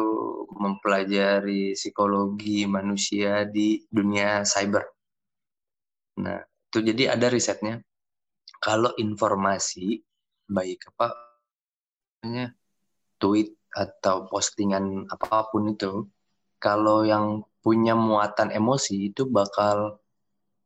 mempelajari 0.61 1.73
psikologi 1.73 2.69
manusia 2.69 3.49
di 3.49 3.81
dunia 3.89 4.45
cyber. 4.45 4.85
Nah, 6.21 6.37
itu 6.43 6.85
jadi 6.85 7.17
ada 7.17 7.33
risetnya. 7.33 7.81
Kalau 8.61 8.93
informasi 8.93 9.97
baik 10.45 10.85
apa 10.93 11.17
namanya 12.21 12.51
tweet 13.15 13.58
atau 13.75 14.25
postingan 14.29 15.05
apa 15.09 15.49
pun 15.53 15.73
itu 15.73 16.09
kalau 16.59 17.07
yang 17.07 17.45
punya 17.59 17.93
muatan 17.95 18.51
emosi 18.51 19.11
itu 19.13 19.27
bakal 19.27 19.99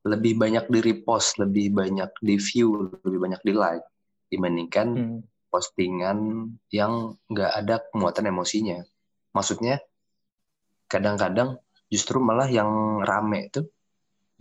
lebih 0.04 0.36
banyak 0.36 0.68
di 0.68 0.80
repost, 0.84 1.40
lebih 1.40 1.72
banyak 1.72 2.12
di 2.20 2.36
view, 2.36 2.92
lebih 3.04 3.20
banyak 3.24 3.42
di 3.46 3.54
like 3.56 3.86
dibandingkan 4.28 4.88
hmm. 4.94 5.20
postingan 5.48 6.50
yang 6.74 7.16
nggak 7.30 7.52
ada 7.54 7.76
muatan 7.96 8.28
emosinya. 8.28 8.84
Maksudnya 9.32 9.80
kadang-kadang 10.92 11.62
justru 11.88 12.18
malah 12.20 12.50
yang 12.50 13.02
rame 13.06 13.50
itu 13.50 13.66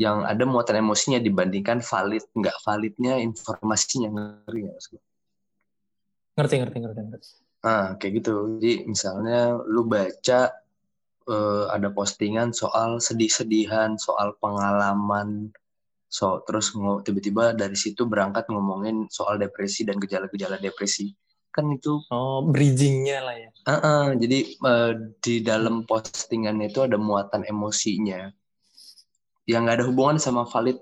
yang 0.01 0.25
ada 0.25 0.49
muatan 0.49 0.83
emosinya 0.83 1.21
dibandingkan 1.21 1.85
valid 1.85 2.25
nggak 2.33 2.57
validnya 2.65 3.21
informasinya 3.21 4.09
ngerti 4.09 4.59
nggak 4.65 4.77
ngerti 6.33 6.55
ngerti 6.59 6.77
ngerti 6.81 7.01
ngerti 7.13 7.29
ah 7.63 7.95
kayak 7.99 8.23
gitu. 8.23 8.59
Jadi 8.59 8.91
misalnya 8.91 9.55
lu 9.55 9.87
baca 9.87 10.51
uh, 11.31 11.65
ada 11.71 11.89
postingan 11.95 12.51
soal 12.51 12.99
sedih-sedihan 12.99 13.95
soal 13.99 14.35
pengalaman 14.43 15.55
so 16.13 16.45
terus 16.45 16.77
tiba-tiba 17.09 17.57
dari 17.57 17.73
situ 17.73 18.05
berangkat 18.05 18.45
ngomongin 18.53 19.09
soal 19.09 19.41
depresi 19.41 19.87
dan 19.89 19.97
gejala-gejala 19.97 20.61
depresi. 20.61 21.15
Kan 21.53 21.73
itu 21.73 22.03
oh 22.13 22.45
bridgingnya 22.45 23.19
lah 23.25 23.37
ya. 23.39 23.51
Uh 23.65 23.75
-uh, 23.79 24.05
jadi 24.19 24.39
uh, 24.61 24.93
di 25.23 25.41
dalam 25.41 25.89
postingannya 25.89 26.69
itu 26.69 26.85
ada 26.85 27.01
muatan 27.01 27.49
emosinya. 27.49 28.29
Yang 29.49 29.61
nggak 29.65 29.77
ada 29.81 29.87
hubungan 29.89 30.19
sama 30.21 30.45
valid 30.45 30.77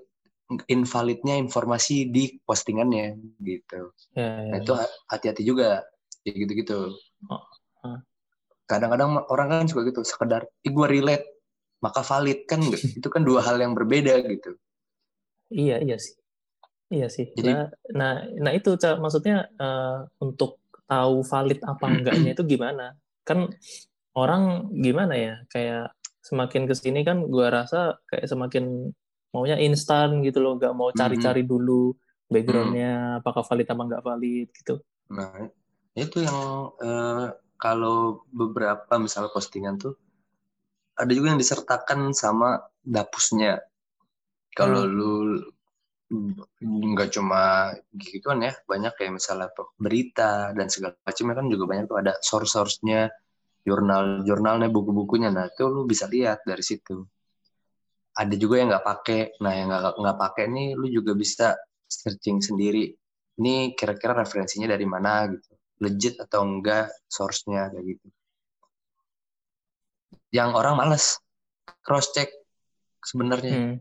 invalidnya 0.67 1.39
informasi 1.39 2.11
di 2.11 2.35
postingannya 2.43 3.15
gitu. 3.39 3.95
Ya, 4.11 4.27
ya, 4.27 4.51
nah, 4.51 4.57
itu 4.59 4.73
ya. 4.75 4.85
hati-hati 5.07 5.43
juga 5.47 5.87
kayak 6.25 6.35
gitu-gitu 6.47 6.79
oh. 7.29 7.43
kadang-kadang 8.69 9.21
orang 9.27 9.47
kan 9.49 9.65
suka 9.67 9.87
gitu 9.89 10.01
sekedar 10.05 10.47
ih 10.63 10.71
gue 10.71 10.87
relate 10.87 11.25
maka 11.81 12.05
valid 12.05 12.45
kan 12.45 12.61
itu 12.99 13.07
kan 13.09 13.25
dua 13.25 13.41
hal 13.41 13.57
yang 13.57 13.73
berbeda 13.73 14.21
gitu 14.25 14.55
iya 15.51 15.81
iya 15.81 15.97
sih 15.97 16.15
iya 16.91 17.07
sih 17.07 17.31
Jadi, 17.33 17.51
nah 17.51 17.67
nah, 17.95 18.13
nah 18.49 18.51
itu 18.51 18.75
maksudnya 18.99 19.47
uh, 19.59 20.05
untuk 20.21 20.61
tahu 20.91 21.23
valid 21.23 21.59
apa 21.63 21.85
enggaknya 21.87 22.35
itu 22.35 22.43
gimana? 22.43 22.99
Kan 23.23 23.47
orang 24.11 24.67
gimana 24.75 25.15
ya 25.15 25.35
kayak 25.47 25.95
semakin 26.19 26.67
ke 26.67 26.75
sini 26.75 27.07
kan 27.07 27.23
gue 27.23 27.47
rasa 27.47 27.95
kayak 28.11 28.27
semakin 28.27 28.91
maunya 29.31 29.55
instan 29.63 30.19
gitu 30.19 30.43
loh, 30.43 30.59
nggak 30.59 30.75
mau 30.75 30.91
cari-cari 30.91 31.47
dulu 31.47 31.95
backgroundnya 32.27 33.15
mm. 33.15 33.19
apakah 33.23 33.47
valid 33.47 33.67
apa 33.71 33.81
nggak 33.87 34.03
valid 34.03 34.47
gitu. 34.51 34.75
Nah 35.15 35.47
itu 35.95 36.23
yang 36.23 36.71
uh, 36.79 37.35
kalau 37.59 38.23
beberapa 38.31 38.95
misalnya 38.95 39.29
postingan 39.29 39.75
tuh 39.75 39.93
ada 40.95 41.11
juga 41.11 41.35
yang 41.35 41.41
disertakan 41.41 42.15
sama 42.15 42.61
dapusnya. 42.81 43.59
Kalau 44.51 44.83
hmm. 44.83 44.91
lu 44.91 45.13
nggak 46.91 47.15
cuma 47.15 47.71
gituan 47.95 48.43
ya 48.43 48.51
banyak 48.67 48.91
kayak 48.99 49.15
misalnya 49.15 49.47
berita 49.79 50.51
dan 50.51 50.67
segala 50.67 50.91
macamnya 51.07 51.35
kan 51.39 51.47
juga 51.47 51.63
banyak 51.71 51.85
tuh 51.87 51.97
ada 52.03 52.19
source-source-nya 52.19 53.07
jurnal 53.63 54.27
jurnalnya 54.27 54.67
buku-bukunya. 54.67 55.31
Nah 55.31 55.47
itu 55.47 55.63
lu 55.71 55.87
bisa 55.87 56.11
lihat 56.11 56.43
dari 56.43 56.63
situ. 56.63 56.99
Ada 58.11 58.35
juga 58.35 58.59
yang 58.59 58.75
nggak 58.75 58.85
pakai. 58.85 59.21
Nah 59.39 59.51
yang 59.55 59.67
nggak 59.71 59.95
nggak 60.03 60.17
pakai 60.19 60.45
nih 60.51 60.67
lu 60.75 60.87
juga 60.91 61.15
bisa 61.15 61.55
searching 61.87 62.43
sendiri. 62.43 62.91
Ini 63.39 63.71
kira-kira 63.79 64.11
referensinya 64.11 64.67
dari 64.67 64.83
mana 64.83 65.31
gitu 65.31 65.60
legit 65.81 66.15
atau 66.21 66.45
enggak 66.45 66.93
source-nya 67.09 67.73
kayak 67.73 67.97
gitu. 67.97 68.07
Yang 70.31 70.49
orang 70.53 70.77
males 70.77 71.17
cross 71.81 72.13
check 72.13 72.29
sebenarnya. 73.01 73.57
Hmm. 73.57 73.75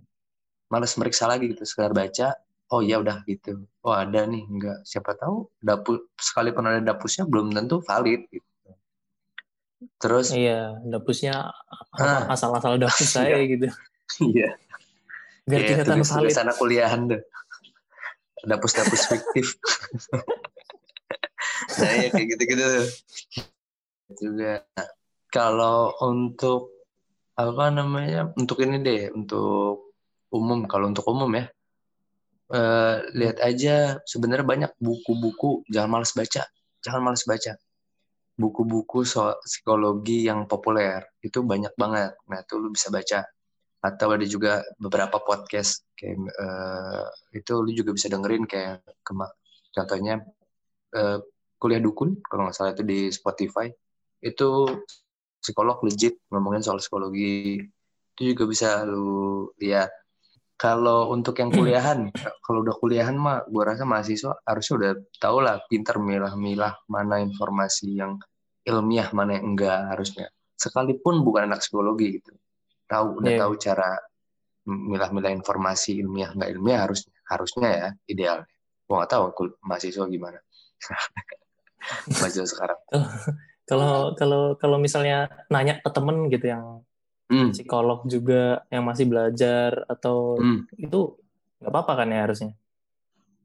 Males 0.70 0.94
meriksa 0.96 1.26
lagi 1.26 1.50
gitu 1.50 1.66
sekedar 1.66 1.92
baca 1.92 2.34
oh 2.70 2.80
ya 2.80 3.02
udah 3.02 3.22
gitu. 3.28 3.68
Oh 3.84 3.92
ada 3.92 4.24
nih 4.24 4.42
enggak. 4.48 4.80
Siapa 4.88 5.12
tahu 5.14 5.46
dapur 5.60 6.08
sekalipun 6.16 6.64
ada 6.66 6.80
dapusnya 6.80 7.28
belum 7.28 7.52
tentu 7.52 7.84
valid 7.84 8.24
gitu. 8.32 8.48
Terus 10.00 10.32
iya 10.32 10.80
dapusnya 10.88 11.52
ah, 12.00 12.32
asal-asal 12.32 12.80
dapus 12.80 13.08
saya 13.20 13.38
iya. 13.44 13.50
gitu. 13.50 13.66
Iya. 14.24 14.50
Biar 15.44 15.62
kita 15.66 15.82
tahu 15.84 16.02
valid. 16.02 16.32
sana 16.32 16.56
kuliahan 16.56 17.10
deh 17.10 17.22
dapus-dapus 18.40 19.02
fiktif 19.12 19.46
nah 21.80 21.92
ya 21.96 22.08
kayak 22.12 22.26
gitu-gitu. 22.36 22.68
Juga. 24.16 24.64
Kalau 25.30 25.94
untuk 26.02 26.74
apa 27.38 27.70
namanya 27.70 28.34
untuk 28.34 28.60
ini 28.64 28.82
deh 28.82 29.02
untuk 29.14 29.94
umum. 30.34 30.66
Kalau 30.66 30.90
untuk 30.90 31.06
umum 31.06 31.30
ya 31.34 31.46
uh, 32.50 32.96
lihat 33.14 33.38
aja 33.40 34.00
sebenarnya 34.04 34.46
banyak 34.46 34.72
buku-buku. 34.80 35.64
Jangan 35.70 36.00
males 36.00 36.12
baca. 36.12 36.42
Jangan 36.82 37.00
males 37.00 37.24
baca. 37.24 37.54
Buku-buku 38.40 39.04
soal 39.04 39.36
psikologi 39.44 40.26
yang 40.26 40.48
populer. 40.50 41.04
Itu 41.22 41.44
banyak 41.46 41.76
banget. 41.76 42.16
Nah 42.26 42.42
itu 42.42 42.58
lu 42.58 42.72
bisa 42.72 42.90
baca. 42.90 43.24
Atau 43.80 44.12
ada 44.12 44.26
juga 44.28 44.60
beberapa 44.76 45.16
podcast 45.24 45.88
kayak 46.00 46.16
uh, 46.16 47.06
itu 47.36 47.52
lu 47.60 47.70
juga 47.76 47.92
bisa 47.92 48.08
dengerin 48.08 48.48
kayak 48.48 48.80
kema 49.04 49.28
contohnya 49.70 50.24
uh, 50.96 51.20
kuliah 51.60 51.78
dukun 51.78 52.16
kalau 52.24 52.48
nggak 52.48 52.56
salah 52.56 52.72
itu 52.72 52.82
di 52.82 53.12
Spotify 53.12 53.68
itu 54.24 54.48
psikolog 55.40 55.84
legit 55.84 56.16
ngomongin 56.32 56.64
soal 56.64 56.80
psikologi 56.80 57.60
itu 58.16 58.20
juga 58.32 58.44
bisa 58.48 58.84
lu 58.84 59.48
lihat 59.60 59.92
kalau 60.60 61.08
untuk 61.08 61.40
yang 61.40 61.48
kuliahan, 61.48 62.12
kalau 62.44 62.60
udah 62.60 62.76
kuliahan 62.76 63.16
mah, 63.16 63.48
gue 63.48 63.64
rasa 63.64 63.88
mahasiswa 63.88 64.44
harusnya 64.44 64.74
udah 64.76 64.92
tau 65.16 65.40
lah, 65.40 65.64
pinter 65.64 65.96
milah-milah 65.96 66.84
mana 66.84 67.16
informasi 67.24 67.96
yang 67.96 68.20
ilmiah, 68.68 69.08
mana 69.16 69.40
yang 69.40 69.56
enggak 69.56 69.88
harusnya. 69.88 70.28
Sekalipun 70.60 71.24
bukan 71.24 71.48
anak 71.48 71.64
psikologi 71.64 72.20
gitu, 72.20 72.36
tahu 72.84 73.24
udah 73.24 73.32
yeah. 73.32 73.40
tahu 73.40 73.56
cara 73.56 73.88
milah-milah 74.68 75.32
informasi 75.32 76.04
ilmiah 76.04 76.36
nggak 76.36 76.52
ilmiah 76.52 76.84
harusnya, 76.84 77.16
harusnya 77.24 77.68
ya 77.72 77.88
idealnya. 78.04 78.52
Gue 78.84 78.94
nggak 79.00 79.10
tahu 79.16 79.22
mahasiswa 79.64 80.04
gimana. 80.12 80.44
mahasiswa 82.20 82.48
sekarang. 82.48 82.80
Kalau 83.64 84.14
kalau 84.18 84.58
kalau 84.58 84.76
misalnya 84.82 85.30
nanya 85.46 85.78
ke 85.78 85.90
temen 85.94 86.26
gitu 86.28 86.46
yang 86.50 86.82
hmm. 87.30 87.54
psikolog 87.54 88.02
juga 88.10 88.66
yang 88.68 88.82
masih 88.82 89.06
belajar 89.06 89.86
atau 89.86 90.36
hmm. 90.36 90.66
itu 90.76 91.16
nggak 91.62 91.72
apa-apa 91.72 91.92
kan 92.04 92.08
ya 92.10 92.20
harusnya? 92.26 92.52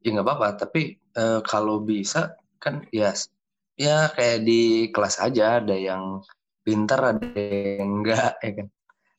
Ya 0.02 0.14
nggak 0.14 0.26
apa-apa, 0.26 0.48
tapi 0.66 0.98
uh, 1.18 1.40
kalau 1.42 1.82
bisa 1.82 2.38
kan 2.62 2.86
ya 2.90 3.14
ya 3.76 4.08
kayak 4.10 4.42
di 4.42 4.88
kelas 4.88 5.20
aja 5.20 5.60
ada 5.60 5.76
yang 5.76 6.24
pintar 6.64 7.14
ada 7.14 7.28
yang 7.36 8.02
enggak 8.02 8.34
ya 8.40 8.50
kan 8.58 8.68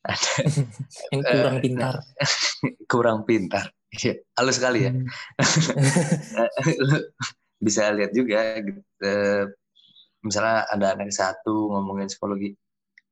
ada 0.12 0.32
yang 1.14 1.22
kurang 1.24 1.56
uh, 1.56 1.62
pintar 1.62 1.94
kurang 2.90 3.18
pintar 3.24 3.64
ya 3.94 4.18
halus 4.36 4.60
sekali 4.60 4.84
ya 4.84 4.92
hmm. 4.92 5.06
Bisa 7.58 7.90
lihat 7.90 8.14
juga 8.14 8.58
gitu. 8.62 8.82
misalnya 10.22 10.66
ada 10.70 10.98
anak 10.98 11.10
satu 11.14 11.70
ngomongin 11.74 12.10
psikologi 12.10 12.54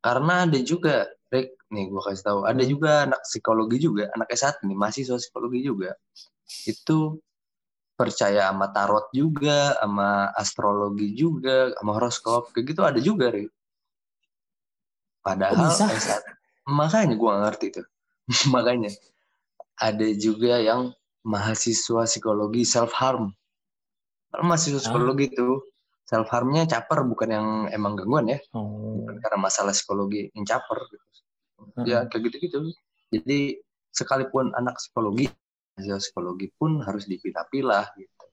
karena 0.03 0.47
ada 0.47 0.59
juga 0.63 1.11
Rick, 1.27 1.59
nih 1.75 1.91
gue 1.91 2.03
kasih 2.07 2.23
tahu, 2.23 2.41
ada 2.47 2.63
juga 2.63 3.11
anak 3.11 3.27
psikologi 3.27 3.83
juga, 3.83 4.07
anak 4.15 4.31
S1 4.31 4.63
nih, 4.63 4.79
mahasiswa 4.79 5.19
psikologi 5.19 5.67
juga. 5.67 5.99
Itu 6.63 7.19
percaya 7.99 8.47
sama 8.55 8.71
tarot 8.71 9.11
juga, 9.11 9.75
sama 9.75 10.31
astrologi 10.39 11.19
juga, 11.19 11.75
sama 11.75 11.99
horoskop, 11.99 12.55
kayak 12.55 12.65
gitu 12.71 12.81
ada 12.87 13.01
juga, 13.03 13.35
Rick. 13.35 13.51
Padahal 15.27 15.67
bisa? 15.67 15.91
S1, 15.91 16.23
makanya 16.71 17.15
gue 17.19 17.27
gak 17.27 17.43
ngerti 17.51 17.67
tuh. 17.75 17.87
makanya 18.55 18.95
ada 19.83 20.09
juga 20.15 20.63
yang 20.63 20.95
mahasiswa 21.27 22.07
psikologi 22.07 22.63
self 22.63 22.95
harm. 22.95 23.35
Kalau 24.37 24.53
mahasiswa 24.53 24.85
psikologi 24.85 25.33
itu 25.33 25.65
self 26.05 26.29
harmnya 26.29 26.69
caper 26.69 27.09
bukan 27.09 27.29
yang 27.33 27.49
emang 27.73 27.97
gangguan 27.97 28.37
ya, 28.37 28.39
oh. 28.53 29.01
bukan 29.01 29.17
karena 29.17 29.39
masalah 29.41 29.73
psikologi 29.73 30.29
yang 30.37 30.45
caper. 30.45 30.77
Gitu. 30.93 31.07
Ya 31.89 32.05
kayak 32.05 32.29
gitu-gitu. 32.29 32.69
Jadi 33.17 33.65
sekalipun 33.97 34.53
anak 34.53 34.77
psikologi 34.77 35.33
hasil 35.81 36.05
psikologi 36.05 36.53
pun 36.53 36.85
harus 36.85 37.09
dipilah-pilah 37.09 37.97
gitu. 37.97 38.25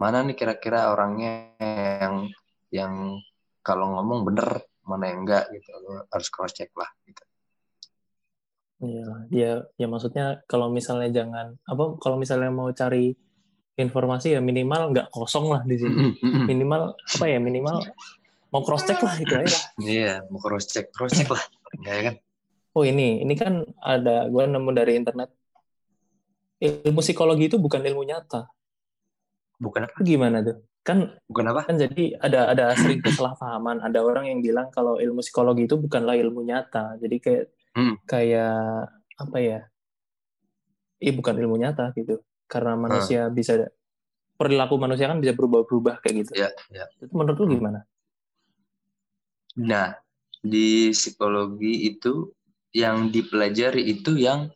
Mana 0.00 0.24
nih 0.24 0.32
kira-kira 0.40 0.88
orangnya 0.88 1.52
yang 1.60 2.32
yang 2.72 2.92
kalau 3.60 3.92
ngomong 4.00 4.24
bener 4.24 4.64
mana 4.88 5.12
yang 5.12 5.28
enggak 5.28 5.52
gitu. 5.52 5.68
Harus 6.08 6.32
cross 6.32 6.56
check 6.56 6.72
lah 6.72 6.88
gitu. 7.04 7.20
Iya, 8.76 9.04
ya, 9.28 9.52
ya 9.76 9.86
maksudnya 9.88 10.40
kalau 10.48 10.72
misalnya 10.72 11.12
jangan 11.12 11.60
apa 11.64 11.96
kalau 12.00 12.16
misalnya 12.16 12.48
mau 12.48 12.72
cari 12.72 13.12
informasi 13.76 14.34
ya 14.36 14.40
minimal 14.40 14.92
nggak 14.92 15.08
kosong 15.12 15.52
lah 15.52 15.62
di 15.64 15.76
sini. 15.76 16.16
Minimal 16.50 16.96
apa 16.96 17.24
ya 17.28 17.38
minimal 17.40 17.84
mau 18.50 18.64
cross 18.64 18.88
check 18.88 19.00
lah 19.04 19.14
itu 19.20 19.34
aja. 19.36 19.58
Iya, 19.76 20.14
mau 20.32 20.40
cross 20.40 20.70
check, 20.70 20.88
cross 20.94 21.12
check 21.12 21.28
lah, 21.28 21.44
ya 21.84 22.12
kan? 22.12 22.14
oh 22.76 22.84
ini 22.84 23.24
ini 23.24 23.32
kan 23.32 23.64
ada 23.80 24.28
gue 24.28 24.44
nemu 24.44 24.70
dari 24.76 25.00
internet 25.00 25.32
ilmu 26.60 27.00
psikologi 27.00 27.48
itu 27.48 27.56
bukan 27.56 27.80
ilmu 27.80 28.04
nyata 28.04 28.52
bukan 29.56 29.88
apa 29.88 29.96
gimana 30.04 30.44
tuh 30.44 30.60
kan 30.84 31.16
bukan 31.24 31.44
apa 31.50 31.72
kan 31.72 31.80
jadi 31.80 32.20
ada 32.20 32.52
ada 32.52 32.76
sering 32.76 33.00
kesalahpahaman 33.00 33.80
ada 33.80 34.04
orang 34.04 34.28
yang 34.28 34.44
bilang 34.44 34.68
kalau 34.68 35.00
ilmu 35.00 35.24
psikologi 35.24 35.64
itu 35.64 35.80
bukanlah 35.80 36.20
ilmu 36.20 36.44
nyata 36.44 37.00
jadi 37.00 37.16
kayak 37.16 37.44
hmm. 37.74 37.94
kayak 38.04 38.92
apa 39.16 39.38
ya? 39.40 39.60
Iya 41.00 41.12
bukan 41.16 41.36
ilmu 41.40 41.56
nyata 41.60 41.92
gitu. 41.96 42.20
Karena 42.46 42.78
manusia 42.78 43.26
hmm. 43.26 43.34
bisa 43.34 43.52
perilaku 44.36 44.76
manusia 44.76 45.08
kan 45.10 45.18
bisa 45.18 45.32
berubah-berubah 45.32 46.04
kayak 46.04 46.14
gitu. 46.24 46.32
Ya, 46.38 46.50
ya. 46.70 46.84
Itu 47.00 47.12
menurut 47.16 47.36
lu 47.40 47.46
gimana? 47.58 47.82
Nah, 49.56 49.96
di 50.44 50.92
psikologi 50.92 51.88
itu 51.88 52.30
yang 52.76 53.08
dipelajari 53.08 53.82
itu 53.88 54.20
yang 54.20 54.52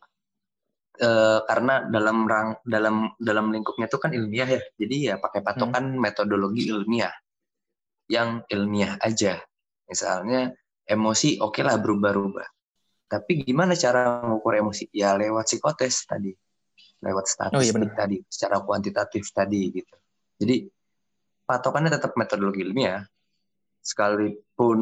uh, 1.01 1.39
karena 1.49 1.89
dalam 1.89 2.29
rang 2.29 2.61
dalam 2.61 3.09
dalam 3.17 3.49
lingkupnya 3.49 3.89
itu 3.89 3.97
kan 3.97 4.13
ilmiah 4.13 4.47
ya. 4.47 4.61
Jadi 4.77 4.95
ya 5.11 5.15
pakai 5.17 5.41
patokan 5.41 5.97
hmm. 5.97 5.99
metodologi 5.99 6.69
ilmiah 6.69 7.11
yang 8.07 8.45
ilmiah 8.47 9.01
aja. 9.01 9.41
Misalnya 9.89 10.53
emosi 10.85 11.41
oke 11.41 11.59
okay 11.59 11.63
lah 11.65 11.81
berubah-ubah. 11.81 12.47
Tapi 13.11 13.43
gimana 13.43 13.75
cara 13.75 14.23
mengukur 14.23 14.55
emosi? 14.55 14.87
Ya 14.95 15.17
lewat 15.17 15.51
psikotes 15.51 16.07
tadi 16.07 16.31
lewat 17.01 17.25
statistik 17.25 17.73
oh, 17.75 17.81
iya 17.83 17.97
tadi, 17.97 18.17
secara 18.29 18.61
kuantitatif 18.61 19.25
tadi 19.33 19.61
gitu. 19.73 19.95
Jadi 20.37 20.69
patokannya 21.45 21.91
tetap 21.97 22.13
metodologi 22.13 22.61
ilmiah, 22.61 23.01
sekalipun 23.81 24.79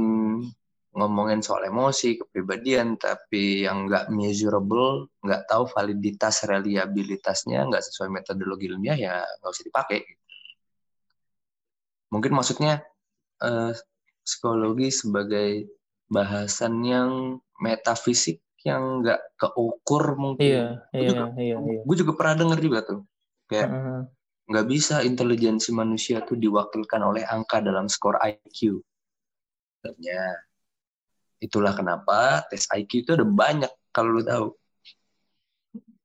ngomongin 0.89 1.39
soal 1.39 1.63
emosi, 1.69 2.19
kepribadian, 2.19 2.99
tapi 2.99 3.63
yang 3.63 3.87
nggak 3.87 4.11
measurable, 4.11 5.07
nggak 5.23 5.47
tahu 5.47 5.63
validitas, 5.71 6.43
reliabilitasnya, 6.43 7.71
nggak 7.71 7.83
sesuai 7.87 8.09
metodologi 8.11 8.67
ilmiah, 8.67 8.97
ya 8.99 9.15
nggak 9.23 9.51
usah 9.51 9.65
dipakai. 9.65 9.99
Mungkin 12.09 12.31
maksudnya 12.35 12.83
eh, 13.39 13.73
psikologi 14.25 14.89
sebagai 14.91 15.69
bahasan 16.09 16.81
yang 16.83 17.11
metafisik 17.61 18.41
yang 18.67 19.03
nggak 19.03 19.39
keukur 19.39 20.19
mungkin. 20.19 20.43
Iya, 20.43 20.65
iya, 20.91 21.09
juga, 21.09 21.25
iya, 21.39 21.57
iya. 21.59 21.81
Gue 21.87 21.95
juga 21.95 22.11
pernah 22.15 22.35
denger 22.43 22.59
juga 22.59 22.79
tuh. 22.83 22.99
Kayak 23.47 23.69
nggak 24.49 24.63
uh 24.63 24.67
-huh. 24.67 24.75
bisa 24.75 24.95
intelijensi 25.05 25.71
manusia 25.71 26.19
tuh 26.25 26.35
diwakilkan 26.35 27.01
oleh 27.01 27.23
angka 27.23 27.63
dalam 27.63 27.87
skor 27.87 28.19
IQ. 28.19 28.83
Sebenarnya 29.79 30.23
itulah 31.39 31.71
kenapa 31.71 32.43
tes 32.51 32.67
IQ 32.67 33.07
itu 33.07 33.11
ada 33.15 33.23
banyak 33.23 33.71
kalau 33.95 34.19
lu 34.19 34.23
tahu. 34.27 34.47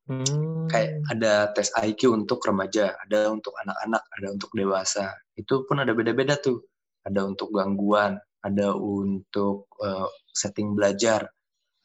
Hmm. 0.05 0.69
Kayak 0.69 1.01
ada 1.11 1.33
tes 1.57 1.73
IQ 1.75 2.13
untuk 2.15 2.39
remaja, 2.45 2.95
ada 3.03 3.33
untuk 3.33 3.57
anak-anak, 3.57 4.03
ada 4.15 4.27
untuk 4.31 4.51
dewasa. 4.55 5.11
Itu 5.35 5.65
pun 5.67 5.83
ada 5.83 5.91
beda-beda 5.97 6.39
tuh. 6.39 6.63
Ada 7.05 7.21
untuk 7.25 7.53
gangguan, 7.53 8.17
ada 8.41 8.73
untuk 8.73 9.69
uh, 9.81 10.09
setting 10.33 10.73
belajar, 10.73 11.29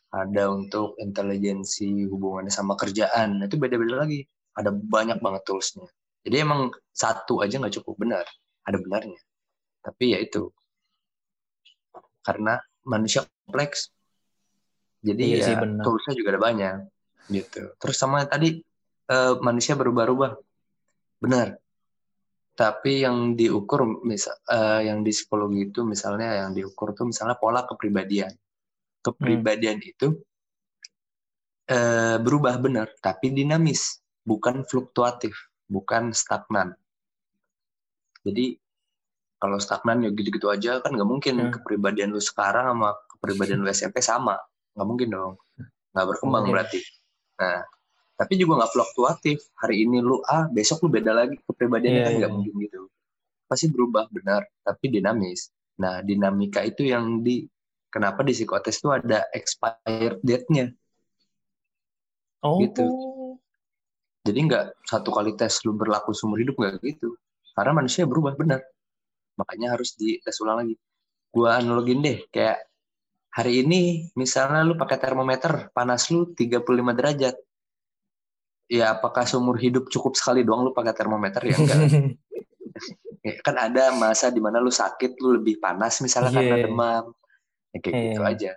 ada 0.09 0.49
untuk 0.49 0.97
intelijensi 0.97 2.09
hubungannya 2.09 2.49
sama 2.49 2.73
kerjaan. 2.73 3.45
Itu 3.45 3.61
beda-beda 3.61 4.05
lagi. 4.05 4.25
Ada 4.57 4.73
banyak 4.73 5.21
banget 5.21 5.41
toolsnya. 5.45 5.85
Jadi 6.25 6.35
emang 6.41 6.73
satu 6.89 7.45
aja 7.45 7.61
nggak 7.61 7.81
cukup. 7.81 8.01
Benar. 8.01 8.25
Ada 8.65 8.77
benarnya. 8.81 9.21
Tapi 9.85 10.17
ya 10.17 10.19
itu. 10.19 10.49
Karena 12.25 12.57
manusia 12.85 13.23
kompleks. 13.45 13.93
Jadi 14.99 15.23
iya 15.31 15.37
ya 15.39 15.45
sih, 15.45 15.55
toolsnya 15.85 16.13
juga 16.17 16.35
ada 16.35 16.41
banyak. 16.41 16.75
Gitu. 17.29 17.77
Terus 17.77 17.95
sama 17.95 18.25
tadi 18.25 18.59
uh, 19.13 19.37
manusia 19.39 19.77
berubah-ubah. 19.77 20.35
Benar. 21.21 21.55
Tapi 22.57 23.07
yang 23.07 23.39
diukur 23.39 24.03
misal 24.03 24.35
uh, 24.51 24.83
yang 24.83 25.05
di 25.05 25.15
psikologi 25.15 25.71
itu 25.71 25.87
misalnya 25.87 26.43
yang 26.43 26.51
diukur 26.51 26.91
tuh 26.91 27.07
misalnya 27.07 27.39
pola 27.39 27.63
kepribadian 27.63 28.35
kepribadian 28.99 29.79
hmm. 29.79 29.91
itu 29.91 30.07
uh, 31.71 32.17
berubah 32.19 32.59
benar, 32.59 32.87
tapi 32.99 33.31
dinamis, 33.31 34.03
bukan 34.25 34.65
fluktuatif, 34.67 35.35
bukan 35.69 36.11
stagnan. 36.11 36.75
Jadi 38.25 38.59
kalau 39.39 39.55
stagnan 39.55 40.03
ya 40.03 40.11
gitu-gitu 40.11 40.51
aja 40.51 40.83
kan 40.83 40.91
nggak 40.91 41.07
mungkin 41.07 41.33
hmm. 41.39 41.51
kepribadian 41.55 42.11
lu 42.11 42.19
sekarang 42.19 42.75
sama 42.75 42.91
kepribadian 43.15 43.63
lu 43.63 43.71
SMP 43.71 44.03
sama, 44.03 44.35
nggak 44.75 44.87
mungkin 44.87 45.07
dong, 45.15 45.33
nggak 45.95 46.05
berkembang 46.15 46.43
hmm. 46.47 46.53
berarti. 46.53 46.79
Nah, 47.39 47.63
tapi 48.19 48.35
juga 48.35 48.59
nggak 48.59 48.71
fluktuatif. 48.75 49.39
Hari 49.63 49.87
ini 49.87 50.03
lu 50.03 50.19
A, 50.27 50.51
besok 50.51 50.83
lu 50.83 50.91
beda 50.91 51.15
lagi 51.15 51.39
kepribadiannya 51.47 51.95
yeah, 52.03 52.07
kan 52.07 52.13
nggak 52.19 52.27
yeah. 52.27 52.35
mungkin 52.35 52.53
gitu. 52.67 52.81
Pasti 53.47 53.71
berubah 53.71 54.11
benar, 54.11 54.43
tapi 54.61 54.91
dinamis. 54.91 55.55
Nah, 55.79 56.03
dinamika 56.03 56.59
itu 56.67 56.83
yang 56.83 57.23
di 57.23 57.47
kenapa 57.89 58.21
di 58.21 58.33
psikotes 58.33 58.79
itu 58.79 58.89
ada 58.93 59.25
expired 59.33 60.21
date-nya. 60.21 60.71
Oh. 62.45 62.61
Gitu. 62.63 62.85
Jadi 64.23 64.39
nggak 64.45 64.85
satu 64.85 65.09
kali 65.09 65.33
tes 65.35 65.65
lu 65.65 65.75
berlaku 65.75 66.13
seumur 66.13 66.39
hidup 66.39 66.55
nggak 66.55 66.79
gitu. 66.85 67.17
Karena 67.57 67.75
manusia 67.75 68.05
berubah 68.05 68.37
benar. 68.37 68.61
Makanya 69.35 69.75
harus 69.75 69.97
di 69.97 70.21
tes 70.21 70.37
ulang 70.39 70.63
lagi. 70.63 70.75
Gua 71.29 71.59
analogin 71.59 71.99
deh 71.99 72.25
kayak 72.31 72.61
hari 73.33 73.65
ini 73.65 74.09
misalnya 74.17 74.65
lu 74.65 74.73
pakai 74.77 74.97
termometer 74.97 75.73
panas 75.73 76.07
lu 76.13 76.31
35 76.31 76.63
derajat. 76.95 77.35
Ya 78.69 78.93
apakah 78.93 79.25
seumur 79.25 79.57
hidup 79.57 79.89
cukup 79.89 80.13
sekali 80.13 80.45
doang 80.45 80.61
lu 80.61 80.71
pakai 80.77 80.93
termometer 80.93 81.41
ya 81.41 81.57
enggak. 81.57 81.79
ya, 83.25 83.33
kan 83.41 83.55
ada 83.57 83.91
masa 83.97 84.29
di 84.29 84.37
mana 84.37 84.61
lu 84.61 84.69
sakit 84.69 85.17
lu 85.19 85.41
lebih 85.41 85.57
panas 85.57 85.99
misalnya 86.05 86.37
yeah. 86.37 86.37
karena 86.37 86.57
iya. 86.57 86.65
demam 86.69 87.05
ya, 87.73 87.79
kayak 87.81 87.93
yeah. 87.95 88.05
gitu 88.13 88.21
iya. 88.21 88.31
aja 88.33 88.51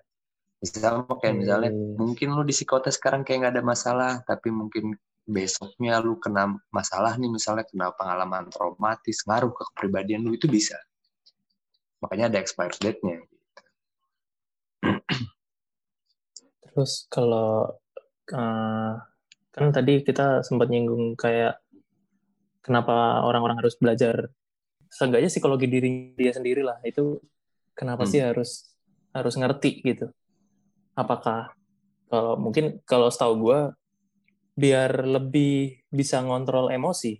misalnya 0.62 1.02
kayak 1.18 1.34
misalnya 1.34 1.70
mungkin 1.98 2.28
lu 2.38 2.46
di 2.46 2.54
psikotes 2.54 2.94
sekarang 2.94 3.26
kayak 3.26 3.38
nggak 3.42 3.54
ada 3.58 3.64
masalah 3.66 4.12
tapi 4.22 4.54
mungkin 4.54 4.94
besoknya 5.26 5.98
lu 5.98 6.18
kena 6.22 6.54
masalah 6.70 7.18
nih 7.18 7.30
misalnya 7.30 7.66
kena 7.66 7.90
pengalaman 7.98 8.46
traumatis 8.46 9.26
ngaruh 9.26 9.50
ke 9.50 9.62
kepribadian 9.74 10.22
lu 10.22 10.38
itu 10.38 10.46
bisa 10.46 10.78
makanya 11.98 12.30
ada 12.30 12.38
expired 12.38 12.78
date-nya 12.78 13.26
terus 16.62 17.06
kalau 17.10 17.70
uh, 18.30 18.94
kan 19.52 19.66
tadi 19.74 20.02
kita 20.06 20.46
sempat 20.46 20.70
nyinggung 20.70 21.18
kayak 21.18 21.58
kenapa 22.62 23.26
orang-orang 23.26 23.58
harus 23.58 23.74
belajar 23.78 24.30
seenggaknya 24.88 25.28
psikologi 25.28 25.66
diri 25.66 25.90
dia 26.14 26.32
sendiri 26.34 26.62
lah 26.62 26.78
itu 26.86 27.18
kenapa 27.74 28.06
hmm. 28.06 28.10
sih 28.10 28.20
harus 28.22 28.71
harus 29.12 29.34
ngerti 29.36 29.84
gitu. 29.84 30.08
Apakah 30.96 31.52
kalau 32.12 32.36
mungkin 32.36 32.84
kalau 32.84 33.08
setahu 33.08 33.34
gue 33.48 33.60
biar 34.52 35.08
lebih 35.08 35.80
bisa 35.88 36.20
ngontrol 36.20 36.68
emosi. 36.68 37.16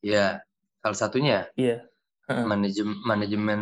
Iya, 0.00 0.40
salah 0.80 0.98
satunya. 0.98 1.48
Iya. 1.56 1.84
Manajemen 2.32 2.96
manajemen 3.04 3.60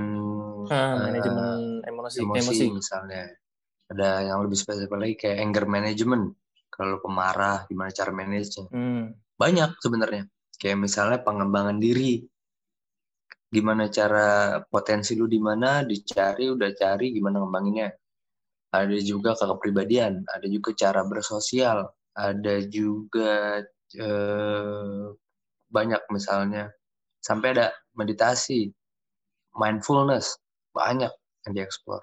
uh, 0.70 0.94
manajemen 1.10 1.82
emosi, 1.82 2.22
emosi 2.22 2.38
emosi 2.46 2.64
misalnya. 2.70 3.34
Ada 3.90 4.30
yang 4.30 4.46
lebih 4.46 4.54
spesifik 4.54 4.94
lagi 4.94 5.14
kayak 5.18 5.42
anger 5.42 5.64
management. 5.66 6.24
Kalau 6.70 7.02
pemarah 7.02 7.66
gimana 7.66 7.90
cara 7.90 8.14
manage 8.14 8.62
Hmm. 8.70 9.10
Banyak 9.34 9.82
sebenarnya. 9.82 10.30
Kayak 10.54 10.86
misalnya 10.86 11.18
pengembangan 11.26 11.82
diri 11.82 12.29
gimana 13.50 13.90
cara 13.90 14.62
potensi 14.62 15.18
lu 15.18 15.26
di 15.26 15.42
mana 15.42 15.82
dicari 15.82 16.46
udah 16.46 16.70
cari 16.74 17.10
gimana 17.10 17.42
ngembanginnya. 17.42 17.90
Ada 18.70 18.98
juga 19.02 19.34
ke 19.34 19.44
kepribadian 19.50 20.22
ada 20.30 20.46
juga 20.46 20.70
cara 20.78 21.02
bersosial 21.02 21.90
ada 22.14 22.54
juga 22.70 23.62
eh, 23.98 25.06
banyak 25.70 26.02
misalnya. 26.14 26.70
Sampai 27.20 27.52
ada 27.58 27.74
meditasi 27.98 28.70
mindfulness 29.58 30.38
banyak 30.72 31.10
yang 31.44 31.52
dieksplor 31.52 32.00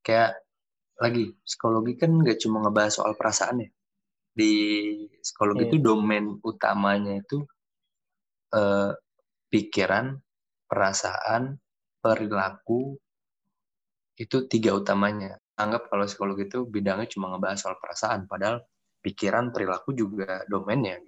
kayak 0.00 0.40
lagi 1.00 1.32
psikologi 1.44 1.96
kan 1.96 2.12
nggak 2.12 2.40
cuma 2.40 2.60
ngebahas 2.64 2.92
soal 3.00 3.12
perasaan 3.16 3.64
ya. 3.64 3.70
Di 4.30 4.52
psikologi 5.20 5.68
yeah. 5.68 5.70
itu 5.72 5.76
domain 5.80 6.26
utamanya 6.44 7.20
itu 7.20 7.44
eh, 8.52 8.92
pikiran 9.48 10.16
perasaan, 10.70 11.58
perilaku, 11.98 12.94
itu 14.14 14.46
tiga 14.46 14.78
utamanya. 14.78 15.34
Anggap 15.58 15.90
kalau 15.90 16.06
psikologi 16.06 16.46
itu 16.46 16.62
bidangnya 16.62 17.10
cuma 17.10 17.34
ngebahas 17.34 17.58
soal 17.58 17.76
perasaan, 17.82 18.30
padahal 18.30 18.62
pikiran, 19.02 19.50
perilaku 19.50 19.90
juga 19.92 20.46
domainnya. 20.46 21.02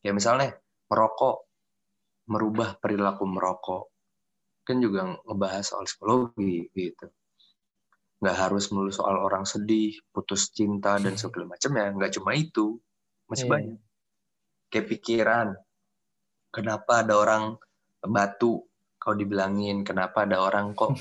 Ya 0.00 0.14
misalnya 0.14 0.54
merokok, 0.86 1.50
merubah 2.30 2.78
perilaku 2.78 3.26
merokok, 3.26 3.84
kan 4.62 4.78
juga 4.78 5.18
ngebahas 5.26 5.66
soal 5.66 5.84
psikologi 5.90 6.70
gitu. 6.70 7.10
Nggak 8.22 8.36
harus 8.36 8.70
melulu 8.70 8.92
soal 8.94 9.18
orang 9.18 9.42
sedih, 9.42 9.96
putus 10.14 10.54
cinta, 10.54 11.00
dan 11.02 11.18
segala 11.18 11.56
macam 11.56 11.70
ya. 11.74 11.86
Nggak 11.90 12.12
cuma 12.20 12.30
itu, 12.38 12.78
masih 13.26 13.48
yeah. 13.48 13.52
banyak. 13.52 13.80
Kayak 14.70 14.86
pikiran, 14.86 15.48
kenapa 16.54 17.02
ada 17.02 17.18
orang 17.18 17.44
batu 18.04 18.69
kalau 19.00 19.16
dibilangin 19.16 19.80
kenapa 19.80 20.28
ada 20.28 20.44
orang 20.44 20.76
kok 20.76 20.92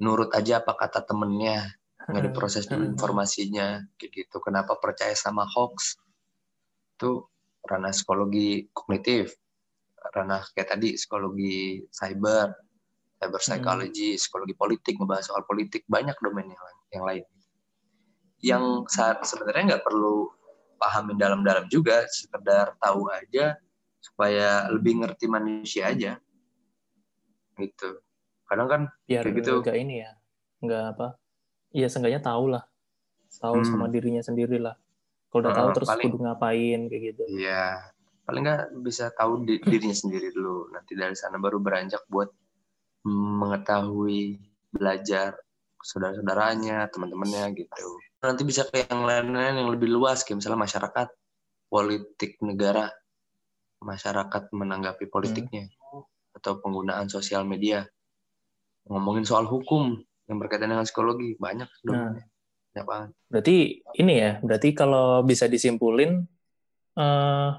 nurut 0.00 0.32
aja 0.32 0.64
apa 0.64 0.72
kata 0.80 1.04
temennya? 1.04 1.76
Nggak 2.08 2.32
diproses 2.32 2.64
dulu 2.64 2.88
informasinya. 2.88 3.84
Kayak 4.00 4.24
gitu. 4.24 4.36
Kenapa 4.40 4.80
percaya 4.80 5.12
sama 5.12 5.44
hoax? 5.44 6.00
Itu 6.96 7.28
ranah 7.68 7.92
psikologi 7.92 8.72
kognitif. 8.72 9.36
Ranah 10.16 10.40
kayak 10.56 10.72
tadi 10.72 10.96
psikologi 10.96 11.84
cyber. 11.92 12.56
Cyber 13.20 13.40
psychology 13.44 14.16
hmm. 14.16 14.20
psikologi 14.20 14.54
politik 14.56 14.96
ngebahas 14.96 15.28
soal 15.28 15.44
politik. 15.44 15.84
Banyak 15.84 16.16
domain 16.24 16.48
yang 16.48 16.64
lain 16.64 16.78
yang 16.96 17.04
lain. 17.04 17.24
Yang 18.40 18.64
saat 18.88 19.20
sebenarnya 19.24 19.76
nggak 19.76 19.84
perlu 19.84 20.32
pahamin 20.80 21.16
dalam-dalam 21.16 21.68
juga 21.68 22.04
sekedar 22.08 22.76
tahu 22.80 23.08
aja 23.08 23.56
supaya 24.00 24.68
lebih 24.68 25.00
ngerti 25.00 25.24
manusia 25.28 25.88
aja 25.88 26.20
gitu. 27.58 28.00
Kadang 28.44 28.68
kan 28.68 28.82
biar 29.08 29.24
kayak 29.24 29.36
gitu. 29.40 29.52
enggak 29.62 29.76
ini 29.78 29.94
ya 30.04 30.10
nggak 30.64 30.84
apa 30.96 31.06
iya 31.74 31.86
seenggaknya 31.90 32.22
tahu 32.22 32.54
lah. 32.54 32.64
Tahu 33.34 33.60
hmm. 33.60 33.66
sama 33.66 33.86
dirinya 33.90 34.22
sendiri 34.22 34.62
lah. 34.62 34.78
Kalau 35.28 35.42
udah 35.42 35.52
tahu 35.58 35.68
terus 35.74 35.88
paling, 35.90 36.06
kudu 36.06 36.18
ngapain 36.22 36.80
kayak 36.86 37.02
gitu. 37.10 37.22
Iya. 37.26 37.90
Paling 38.24 38.42
nggak 38.46 38.62
bisa 38.86 39.10
tahu 39.10 39.42
di, 39.42 39.58
dirinya 39.58 39.96
sendiri 39.98 40.30
dulu. 40.30 40.70
Nanti 40.70 40.94
dari 40.94 41.18
sana 41.18 41.42
baru 41.42 41.58
beranjak 41.58 42.06
buat 42.06 42.30
mengetahui 43.10 44.38
belajar 44.70 45.34
saudara-saudaranya 45.82 46.86
teman-temannya 46.88 47.52
gitu. 47.58 47.86
Nanti 48.22 48.46
bisa 48.46 48.64
ke 48.64 48.88
yang 48.88 49.04
lain-lain 49.04 49.60
yang 49.60 49.68
lebih 49.74 49.90
luas 49.92 50.24
kayak 50.24 50.40
misalnya 50.40 50.64
masyarakat 50.64 51.08
politik 51.68 52.38
negara. 52.40 52.88
Masyarakat 53.84 54.54
menanggapi 54.54 55.10
politiknya. 55.10 55.68
hmm. 55.68 55.83
Atau 56.44 56.60
penggunaan 56.60 57.08
sosial 57.08 57.48
media 57.48 57.88
ngomongin 58.84 59.24
soal 59.24 59.48
hukum 59.48 59.96
yang 60.28 60.36
berkaitan 60.36 60.68
dengan 60.68 60.84
psikologi 60.84 61.40
banyak 61.40 61.68
nah, 61.88 62.12
banyak 62.76 62.84
banget. 62.84 63.10
Berarti 63.32 63.56
ini 63.96 64.14
ya, 64.20 64.32
berarti 64.44 64.68
kalau 64.76 65.24
bisa 65.24 65.48
disimpulin 65.48 66.20
uh, 67.00 67.50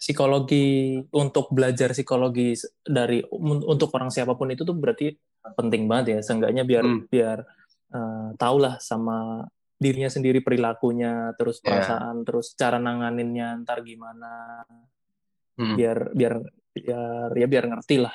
psikologi 0.00 0.96
untuk 1.12 1.52
belajar 1.52 1.92
psikologi 1.92 2.56
dari 2.80 3.20
untuk 3.28 3.92
orang 3.92 4.08
siapa 4.08 4.32
pun 4.40 4.48
itu 4.48 4.64
tuh 4.64 4.72
berarti 4.72 5.12
penting 5.52 5.84
banget 5.84 6.16
ya, 6.16 6.18
seenggaknya 6.24 6.64
biar 6.64 6.84
hmm. 6.84 7.12
biar 7.12 7.38
uh, 7.92 8.28
tahulah 8.40 8.80
sama 8.80 9.44
dirinya 9.80 10.12
sendiri 10.12 10.44
perilakunya, 10.44 11.32
terus 11.40 11.60
iya. 11.60 11.64
perasaan, 11.64 12.16
yeah. 12.20 12.24
terus 12.28 12.52
cara 12.52 12.76
nanganinnya 12.76 13.64
ntar 13.64 13.80
gimana, 13.80 14.60
hmm. 15.56 15.76
biar 15.76 15.98
biar 16.12 16.34
biar 16.70 17.32
ya 17.32 17.46
biar 17.48 17.64
ngerti 17.64 17.96
lah, 18.04 18.12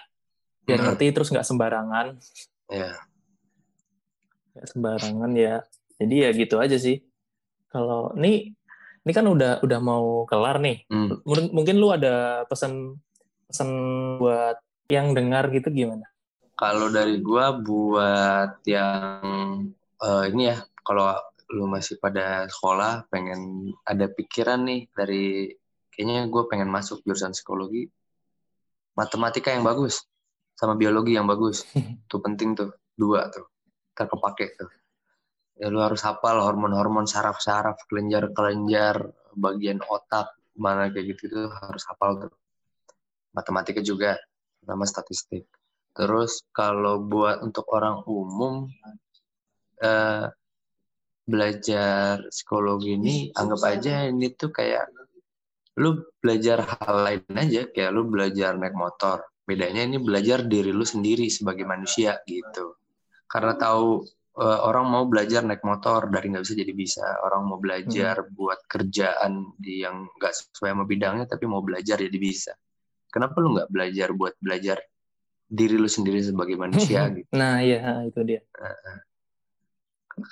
biar 0.66 0.82
hmm. 0.82 0.86
ngerti 0.92 1.06
terus 1.14 1.30
nggak 1.30 1.48
sembarangan. 1.48 2.18
Yeah 2.68 2.98
sembarangan 4.64 5.32
ya 5.36 5.60
jadi 6.00 6.16
ya 6.16 6.30
gitu 6.32 6.56
aja 6.64 6.80
sih 6.80 7.04
kalau 7.68 8.16
ini 8.16 8.56
ini 9.04 9.12
kan 9.12 9.28
udah 9.28 9.60
udah 9.60 9.80
mau 9.84 10.24
kelar 10.24 10.64
nih 10.64 10.88
hmm. 10.88 11.28
mungkin 11.28 11.76
lu 11.76 11.92
ada 11.92 12.48
pesan 12.48 12.96
pesan 13.52 13.70
buat 14.24 14.56
yang 14.88 15.12
dengar 15.12 15.52
gitu 15.52 15.68
gimana 15.76 16.08
kalau 16.56 16.88
dari 16.88 17.20
gua 17.20 17.60
buat 17.60 18.64
yang 18.64 19.68
uh, 20.00 20.24
ini 20.32 20.56
ya 20.56 20.64
kalau 20.88 21.12
lu 21.52 21.68
masih 21.68 22.00
pada 22.00 22.48
sekolah 22.48 23.12
pengen 23.12 23.70
ada 23.84 24.08
pikiran 24.08 24.64
nih 24.64 24.88
dari 24.96 25.52
kayaknya 25.94 26.26
gue 26.26 26.44
pengen 26.50 26.74
masuk 26.74 27.06
jurusan 27.06 27.38
psikologi 27.38 27.86
matematika 28.98 29.54
yang 29.54 29.62
bagus 29.62 30.10
sama 30.56 30.80
biologi 30.80 31.14
yang 31.20 31.28
bagus. 31.28 31.68
Tuh 32.10 32.20
penting 32.24 32.56
tuh 32.56 32.72
dua 32.96 33.28
tuh. 33.30 33.46
Terkepake 33.92 34.56
tuh. 34.56 34.72
Ya 35.56 35.72
lu 35.72 35.80
harus 35.80 36.04
hafal 36.04 36.44
hormon-hormon 36.44 37.08
saraf-saraf 37.08 37.80
kelenjar-kelenjar 37.88 39.08
bagian 39.40 39.80
otak 39.88 40.36
mana 40.56 40.92
kayak 40.92 41.16
gitu 41.16 41.32
itu 41.32 41.42
harus 41.52 41.84
hafal 41.88 42.28
tuh. 42.28 42.34
Matematika 43.32 43.80
juga 43.80 44.20
nama 44.64 44.84
statistik. 44.84 45.48
Terus 45.96 46.44
kalau 46.52 47.00
buat 47.00 47.40
untuk 47.40 47.72
orang 47.72 48.04
umum 48.04 48.68
eh, 49.80 50.28
belajar 51.26 52.22
psikologi 52.30 53.00
ini 53.00 53.16
anggap 53.34 53.62
aja 53.66 54.06
ini 54.06 54.30
tuh 54.38 54.54
kayak 54.54 54.92
lu 55.82 56.06
belajar 56.22 56.64
hal 56.64 56.96
lain 57.02 57.24
aja 57.34 57.62
kayak 57.74 57.92
lu 57.92 58.08
belajar 58.08 58.56
naik 58.56 58.78
motor 58.78 59.26
bedanya 59.46 59.86
ini 59.86 60.02
belajar 60.02 60.42
diri 60.44 60.74
lu 60.74 60.84
sendiri 60.84 61.30
sebagai 61.30 61.64
manusia 61.64 62.18
gitu. 62.26 62.76
Karena 63.30 63.54
tahu 63.54 64.02
uh, 64.42 64.60
orang 64.66 64.86
mau 64.90 65.04
belajar 65.06 65.46
naik 65.46 65.62
motor 65.62 66.10
dari 66.10 66.34
nggak 66.34 66.44
bisa 66.44 66.56
jadi 66.58 66.74
bisa. 66.74 67.06
Orang 67.22 67.46
mau 67.46 67.62
belajar 67.62 68.26
hmm. 68.26 68.34
buat 68.34 68.60
kerjaan 68.66 69.54
di 69.56 69.86
yang 69.86 70.10
nggak 70.18 70.34
sesuai 70.34 70.74
sama 70.74 70.84
bidangnya 70.90 71.26
tapi 71.30 71.46
mau 71.46 71.62
belajar 71.62 72.02
jadi 72.02 72.18
bisa. 72.18 72.58
Kenapa 73.14 73.38
lu 73.40 73.56
nggak 73.56 73.70
belajar 73.70 74.10
buat 74.12 74.34
belajar 74.42 74.82
diri 75.46 75.78
lu 75.78 75.88
sendiri 75.88 76.20
sebagai 76.26 76.58
manusia 76.58 77.06
gitu? 77.16 77.30
Nah 77.38 77.62
iya 77.62 78.02
itu 78.04 78.20
dia. 78.26 78.42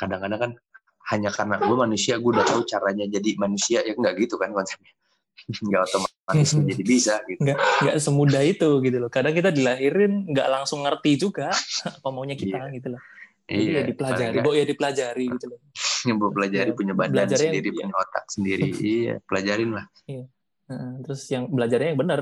Kadang-kadang 0.01 0.39
kan 0.41 0.51
hanya 1.13 1.29
karena 1.29 1.59
gue 1.59 1.75
manusia 1.75 2.15
gue 2.17 2.31
udah 2.31 2.47
tahu 2.47 2.63
caranya 2.63 3.05
jadi 3.05 3.35
manusia 3.37 3.83
ya 3.85 3.93
nggak 3.93 4.25
gitu 4.25 4.41
kan 4.41 4.49
konsepnya. 4.51 4.89
Nggak 5.67 5.81
otomatis 5.89 6.12
jadi 6.23 6.83
bisa 6.87 7.19
gitu 7.27 7.39
nggak 7.43 7.57
nggak 7.59 7.95
semudah 7.99 8.43
itu 8.47 8.69
gitu 8.79 8.97
loh 9.01 9.11
kadang 9.11 9.35
kita 9.35 9.51
dilahirin 9.51 10.31
nggak 10.31 10.47
langsung 10.47 10.87
ngerti 10.87 11.19
juga 11.19 11.51
apa 11.99 12.07
maunya 12.09 12.39
kita 12.39 12.71
iya. 12.71 12.75
gitu 12.79 12.95
loh 12.95 13.03
jadi 13.43 13.59
iya, 13.59 13.79
ya 13.83 13.83
dipelajari, 13.91 14.37
bu 14.39 14.51
ya 14.55 14.63
dipelajari 14.63 15.25
gitu 15.35 15.45
loh. 15.51 15.59
Yang 16.07 16.17
pelajari 16.31 16.71
ya, 16.71 16.75
punya 16.75 16.93
badan 16.95 17.27
sendiri, 17.27 17.67
iya. 17.67 17.75
punya 17.75 17.95
otak 17.95 18.25
sendiri. 18.31 18.69
iya, 19.03 19.15
pelajarin 19.27 19.71
lah. 19.75 19.85
Iya. 20.07 20.25
Nah, 20.63 20.95
terus 21.03 21.21
yang 21.27 21.51
belajarnya 21.51 21.89
yang 21.91 21.99
benar. 21.99 22.21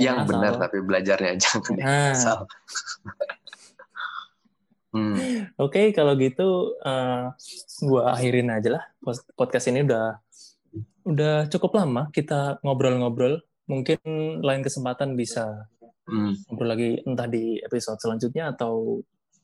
yang 0.00 0.24
benar 0.24 0.56
tapi 0.56 0.80
belajarnya 0.80 1.36
jangan 1.36 1.76
nah. 1.76 2.16
asal. 2.16 2.38
hmm. 4.96 5.12
Oke, 5.60 5.76
okay, 5.76 5.86
kalau 5.92 6.16
gitu 6.16 6.72
uh, 6.80 7.36
gua 7.84 8.16
akhirin 8.16 8.48
aja 8.48 8.80
lah. 8.80 8.84
Podcast 9.36 9.68
ini 9.68 9.84
udah 9.84 10.16
udah 11.08 11.48
cukup 11.48 11.80
lama 11.80 12.12
kita 12.12 12.60
ngobrol-ngobrol. 12.60 13.40
Mungkin 13.68 14.00
lain 14.44 14.62
kesempatan 14.64 15.16
bisa 15.16 15.68
hmm. 16.08 16.48
ngobrol 16.48 16.68
lagi 16.68 17.00
entah 17.04 17.28
di 17.28 17.60
episode 17.60 18.00
selanjutnya 18.00 18.52
atau 18.52 19.00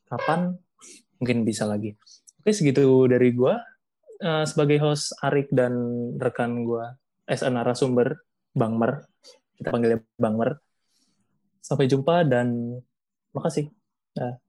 kapan 0.09 0.53
mungkin 1.21 1.45
bisa 1.45 1.65
lagi. 1.65 1.97
Oke, 2.41 2.53
segitu 2.53 3.09
dari 3.09 3.33
gua 3.33 3.57
uh, 4.21 4.45
sebagai 4.45 4.81
host 4.85 5.17
Arik 5.25 5.49
dan 5.53 5.73
rekan 6.21 6.65
gua 6.65 6.97
as 7.25 7.41
narasumber 7.41 8.21
Bang 8.53 8.77
Mer. 8.77 9.09
Kita 9.57 9.73
panggilnya 9.73 10.01
Bang 10.21 10.37
Mer. 10.37 10.61
Sampai 11.65 11.89
jumpa 11.89 12.29
dan 12.29 12.81
makasih. 13.33 13.73
Nah. 14.21 14.44